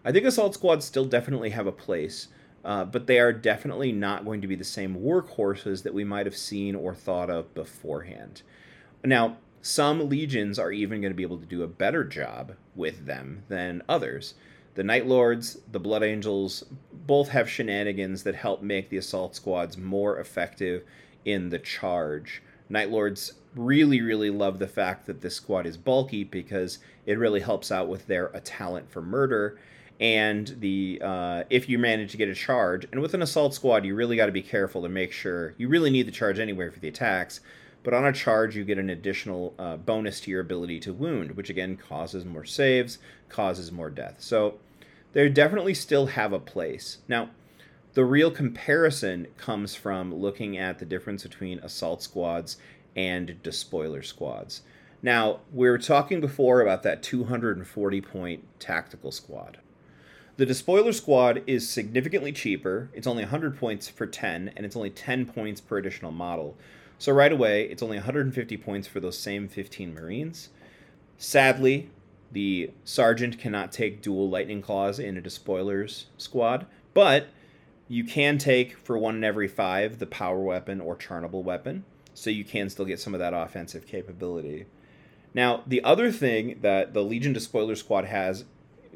[0.04, 2.28] I think Assault Squads still definitely have a place,
[2.66, 6.26] uh, but they are definitely not going to be the same workhorses that we might
[6.26, 8.42] have seen or thought of beforehand.
[9.04, 13.06] Now, some legions are even going to be able to do a better job with
[13.06, 14.34] them than others.
[14.74, 19.78] The Night Lords, the Blood Angels, both have shenanigans that help make the assault squads
[19.78, 20.84] more effective
[21.24, 22.42] in the charge.
[22.68, 27.42] Night Lords really, really love the fact that this squad is bulky because it really
[27.42, 29.58] helps out with their a talent for murder
[30.00, 33.86] and the uh, if you manage to get a charge and with an assault squad
[33.86, 36.70] you really got to be careful to make sure you really need the charge anyway
[36.70, 37.40] for the attacks
[37.84, 41.32] but on a charge you get an additional uh, bonus to your ability to wound
[41.32, 42.98] which again causes more saves
[43.30, 44.16] causes more death.
[44.20, 44.56] So
[45.14, 47.00] they definitely still have a place.
[47.08, 47.30] Now
[47.94, 52.58] the real comparison comes from looking at the difference between assault squads
[52.96, 54.62] and despoiler squads.
[55.02, 59.60] Now we were talking before about that 240 point tactical squad
[60.38, 62.90] the Despoiler Squad is significantly cheaper.
[62.94, 66.58] It's only 100 points for 10, and it's only 10 points per additional model.
[67.00, 70.50] So right away, it's only 150 points for those same 15 Marines.
[71.18, 71.90] Sadly,
[72.32, 77.28] the Sergeant cannot take dual Lightning Claws in a Despoilers squad, but
[77.88, 82.30] you can take, for one in every five, the Power Weapon or Charnabal Weapon, so
[82.30, 84.66] you can still get some of that offensive capability.
[85.34, 88.46] Now, the other thing that the Legion Despoiler Squad has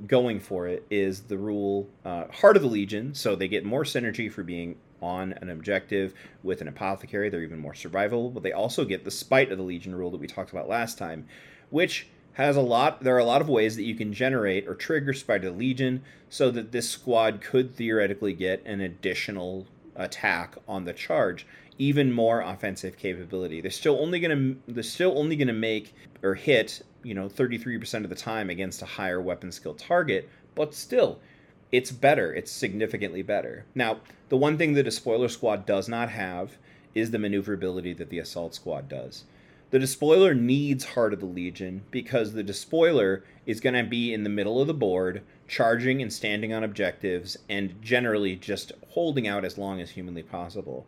[0.08, 3.84] going for it is the rule uh, Heart of the Legion, so they get more
[3.84, 6.14] synergy for being on an objective
[6.44, 7.30] with an apothecary.
[7.30, 10.20] They're even more survivable, but they also get the Spite of the Legion rule that
[10.20, 11.26] we talked about last time,
[11.70, 13.04] which has a lot.
[13.04, 15.60] There are a lot of ways that you can generate or trigger Spite of the
[15.60, 21.46] Legion, so that this squad could theoretically get an additional attack on the charge
[21.80, 23.62] even more offensive capability.
[23.62, 28.10] They're still only gonna they're still only gonna make or hit you know 33% of
[28.10, 31.20] the time against a higher weapon skill target, but still
[31.72, 32.34] it's better.
[32.34, 33.66] It's significantly better.
[33.76, 34.00] Now,
[34.30, 36.58] the one thing the Despoiler Squad does not have
[36.96, 39.26] is the maneuverability that the Assault Squad does.
[39.72, 44.24] The Despoiler needs Heart of the Legion because the Despoiler is going to be in
[44.24, 49.46] the middle of the board, charging and standing on objectives, and generally just holding out
[49.46, 50.88] as long as humanly possible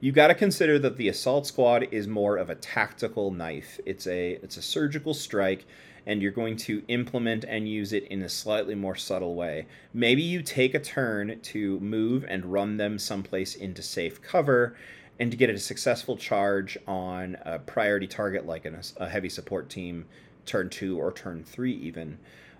[0.00, 3.80] you got to consider that the assault squad is more of a tactical knife.
[3.86, 5.64] It's a it's a surgical strike
[6.06, 9.66] and you're going to implement and use it in a slightly more subtle way.
[9.92, 14.76] Maybe you take a turn to move and run them someplace into safe cover
[15.18, 19.68] and to get a successful charge on a priority target like an, a heavy support
[19.68, 20.04] team,
[20.44, 22.18] turn two or turn three, even.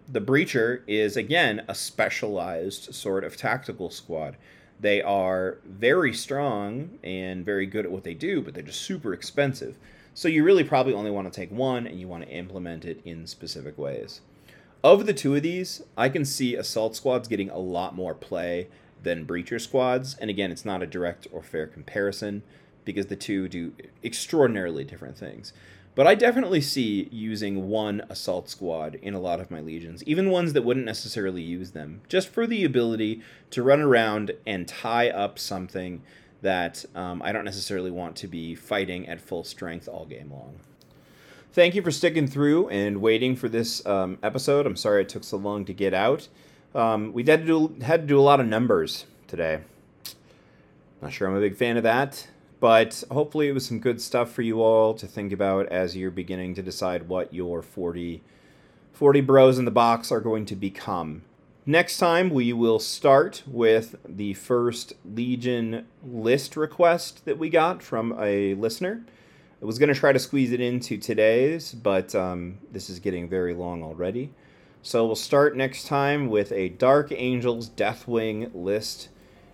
[0.08, 4.36] The Breacher is, again, a specialized sort of tactical squad.
[4.78, 9.12] They are very strong and very good at what they do, but they're just super
[9.14, 9.78] expensive.
[10.14, 13.00] So you really probably only want to take one and you want to implement it
[13.04, 14.20] in specific ways.
[14.84, 18.68] Of the two of these, I can see assault squads getting a lot more play
[19.02, 20.14] than breacher squads.
[20.18, 22.42] And again, it's not a direct or fair comparison
[22.84, 23.72] because the two do
[24.04, 25.52] extraordinarily different things.
[25.96, 30.28] But I definitely see using one assault squad in a lot of my legions, even
[30.28, 35.08] ones that wouldn't necessarily use them, just for the ability to run around and tie
[35.08, 36.02] up something
[36.42, 40.60] that um, I don't necessarily want to be fighting at full strength all game long.
[41.52, 44.66] Thank you for sticking through and waiting for this um, episode.
[44.66, 46.28] I'm sorry it took so long to get out.
[46.74, 49.60] Um, we had to do had to do a lot of numbers today.
[51.00, 52.28] Not sure I'm a big fan of that.
[52.58, 56.10] But hopefully, it was some good stuff for you all to think about as you're
[56.10, 58.22] beginning to decide what your 40,
[58.92, 61.22] 40 bros in the box are going to become.
[61.68, 68.16] Next time, we will start with the first Legion list request that we got from
[68.20, 69.04] a listener.
[69.60, 73.28] I was going to try to squeeze it into today's, but um, this is getting
[73.28, 74.32] very long already.
[74.82, 79.08] So we'll start next time with a Dark Angels Deathwing list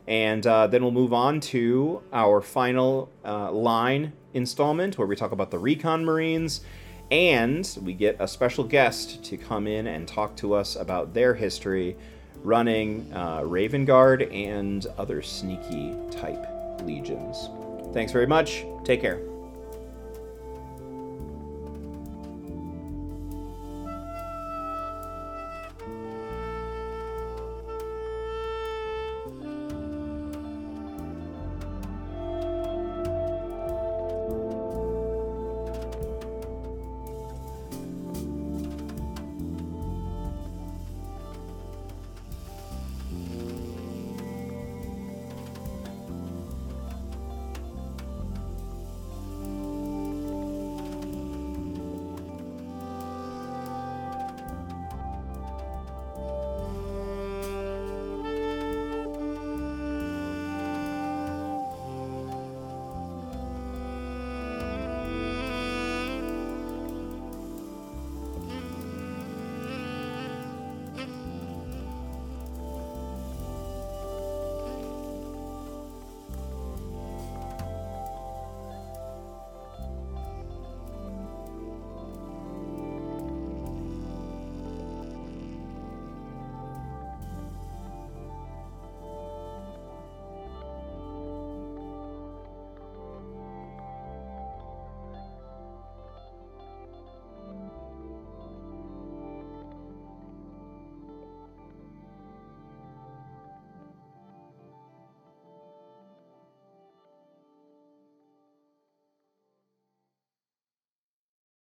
[0.07, 5.33] and uh, then we'll move on to our final uh, line installment where we talk
[5.33, 6.62] about the Recon Marines.
[7.11, 11.35] And we get a special guest to come in and talk to us about their
[11.35, 11.95] history
[12.43, 16.47] running uh, Raven Guard and other sneaky type
[16.85, 17.51] legions.
[17.93, 18.65] Thanks very much.
[18.85, 19.31] Take care.